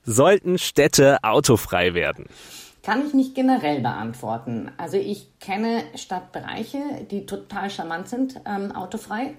Sollten 0.02 0.56
Städte 0.56 1.22
autofrei 1.22 1.92
werden? 1.92 2.24
Kann 2.82 3.06
ich 3.06 3.12
nicht 3.12 3.34
generell 3.34 3.80
beantworten. 3.80 4.70
Also 4.76 4.96
ich 4.96 5.38
kenne 5.40 5.82
Stadtbereiche, 5.94 6.78
die 7.10 7.26
total 7.26 7.70
charmant 7.70 8.08
sind, 8.08 8.40
ähm, 8.46 8.72
autofrei. 8.72 9.34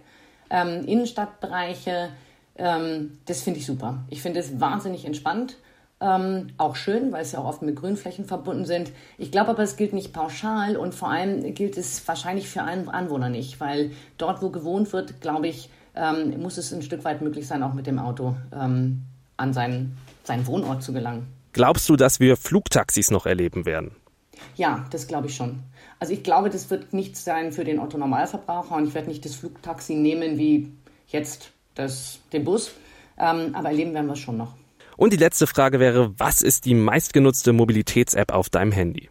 Ähm, 0.50 0.86
Innenstadtbereiche, 0.86 2.10
ähm, 2.58 3.20
das 3.26 3.42
finde 3.42 3.60
ich 3.60 3.66
super. 3.66 4.04
Ich 4.10 4.22
finde 4.22 4.40
es 4.40 4.60
wahnsinnig 4.60 5.06
entspannt. 5.06 5.58
Ähm, 6.02 6.48
auch 6.58 6.76
schön, 6.76 7.12
weil 7.12 7.24
es 7.24 7.34
ja 7.34 7.40
auch 7.40 7.46
oft 7.46 7.62
mit 7.62 7.76
Grünflächen 7.76 8.26
verbunden 8.26 8.66
sind. 8.66 8.92
Ich 9.18 9.32
glaube 9.32 9.50
aber, 9.50 9.64
es 9.64 9.76
gilt 9.76 9.94
nicht 9.94 10.14
pauschal 10.14 10.78
und 10.78 10.96
vor 10.96 11.10
allem 11.10 11.54
gilt 11.54 11.78
es 11.78 12.08
wahrscheinlich 12.08 12.48
für 12.48 12.64
einen 12.64 12.88
Anwohner 12.88 13.30
nicht, 13.30 13.60
weil 13.60 13.92
dort, 14.18 14.42
wo 14.42 14.50
gewohnt 14.50 14.94
wird, 14.94 15.20
glaube 15.20 15.48
ich, 15.48 15.70
ähm, 15.96 16.42
muss 16.42 16.58
es 16.58 16.72
ein 16.72 16.82
Stück 16.82 17.04
weit 17.04 17.22
möglich 17.22 17.48
sein, 17.48 17.64
auch 17.64 17.74
mit 17.74 17.86
dem 17.86 18.00
Auto 18.00 18.36
ähm, 18.54 19.04
an 19.36 19.54
seinen, 19.54 19.98
seinen 20.24 20.48
Wohnort 20.48 20.84
zu 20.84 20.94
gelangen. 20.94 21.28
Glaubst 21.54 21.90
du, 21.90 21.96
dass 21.96 22.20
wir 22.20 22.38
Flugtaxis 22.38 23.12
noch 23.12 23.26
erleben 23.26 23.66
werden? 23.66 23.96
Ja, 24.56 24.86
das 24.92 25.08
glaube 25.08 25.28
ich 25.28 25.36
schon. 25.36 25.60
Also 26.00 26.14
ich 26.14 26.24
glaube, 26.24 26.50
das 26.50 26.70
wird 26.70 26.94
nichts 26.94 27.24
sein 27.24 27.52
für 27.52 27.64
den 27.64 27.80
Otto-Normalverbraucher 27.80 28.76
und 28.76 28.88
ich 28.88 28.94
werde 28.94 29.10
nicht 29.10 29.26
das 29.26 29.36
Flugtaxi 29.36 29.96
nehmen 29.96 30.38
wie 30.38 30.72
jetzt 31.08 31.52
das, 31.76 32.20
den 32.32 32.46
Bus, 32.46 32.72
ähm, 33.18 33.54
aber 33.54 33.70
erleben 33.70 33.94
werden 33.94 34.08
wir 34.08 34.14
es 34.14 34.20
schon 34.20 34.38
noch. 34.38 34.54
Und 34.96 35.14
die 35.14 35.18
letzte 35.18 35.48
Frage 35.48 35.80
wäre, 35.80 36.14
was 36.18 36.42
ist 36.42 36.66
die 36.66 36.74
meistgenutzte 36.74 37.54
Mobilitäts-App 37.54 38.34
auf 38.34 38.50
deinem 38.50 38.72
Handy? 38.72 39.10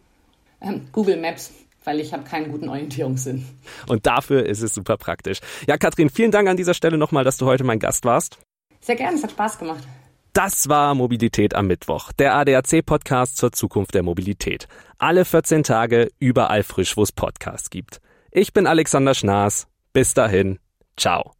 Ähm, 0.61 0.87
Google 0.91 1.17
Maps 1.17 1.51
weil 1.89 1.99
ich 1.99 2.13
habe 2.13 2.23
keinen 2.23 2.51
guten 2.51 2.69
Orientierungssinn. 2.69 3.45
Und 3.87 4.05
dafür 4.05 4.45
ist 4.45 4.61
es 4.61 4.75
super 4.75 4.97
praktisch. 4.97 5.39
Ja, 5.67 5.77
Katrin, 5.77 6.09
vielen 6.09 6.29
Dank 6.29 6.47
an 6.47 6.55
dieser 6.55 6.75
Stelle 6.75 6.99
nochmal, 6.99 7.23
dass 7.23 7.37
du 7.37 7.47
heute 7.47 7.63
mein 7.63 7.79
Gast 7.79 8.05
warst. 8.05 8.37
Sehr 8.79 8.95
gerne, 8.95 9.17
es 9.17 9.23
hat 9.23 9.31
Spaß 9.31 9.57
gemacht. 9.57 9.83
Das 10.33 10.69
war 10.69 10.93
Mobilität 10.95 11.55
am 11.55 11.67
Mittwoch, 11.67 12.11
der 12.13 12.35
ADAC-Podcast 12.35 13.37
zur 13.37 13.51
Zukunft 13.51 13.95
der 13.95 14.03
Mobilität. 14.03 14.67
Alle 14.97 15.25
14 15.25 15.63
Tage 15.63 16.11
überall 16.19 16.63
frisch, 16.63 16.95
wo 16.97 17.03
es 17.03 17.11
Podcasts 17.11 17.69
gibt. 17.69 17.99
Ich 18.31 18.53
bin 18.53 18.67
Alexander 18.67 19.15
Schnaas. 19.15 19.67
Bis 19.91 20.13
dahin. 20.13 20.59
Ciao. 20.97 21.38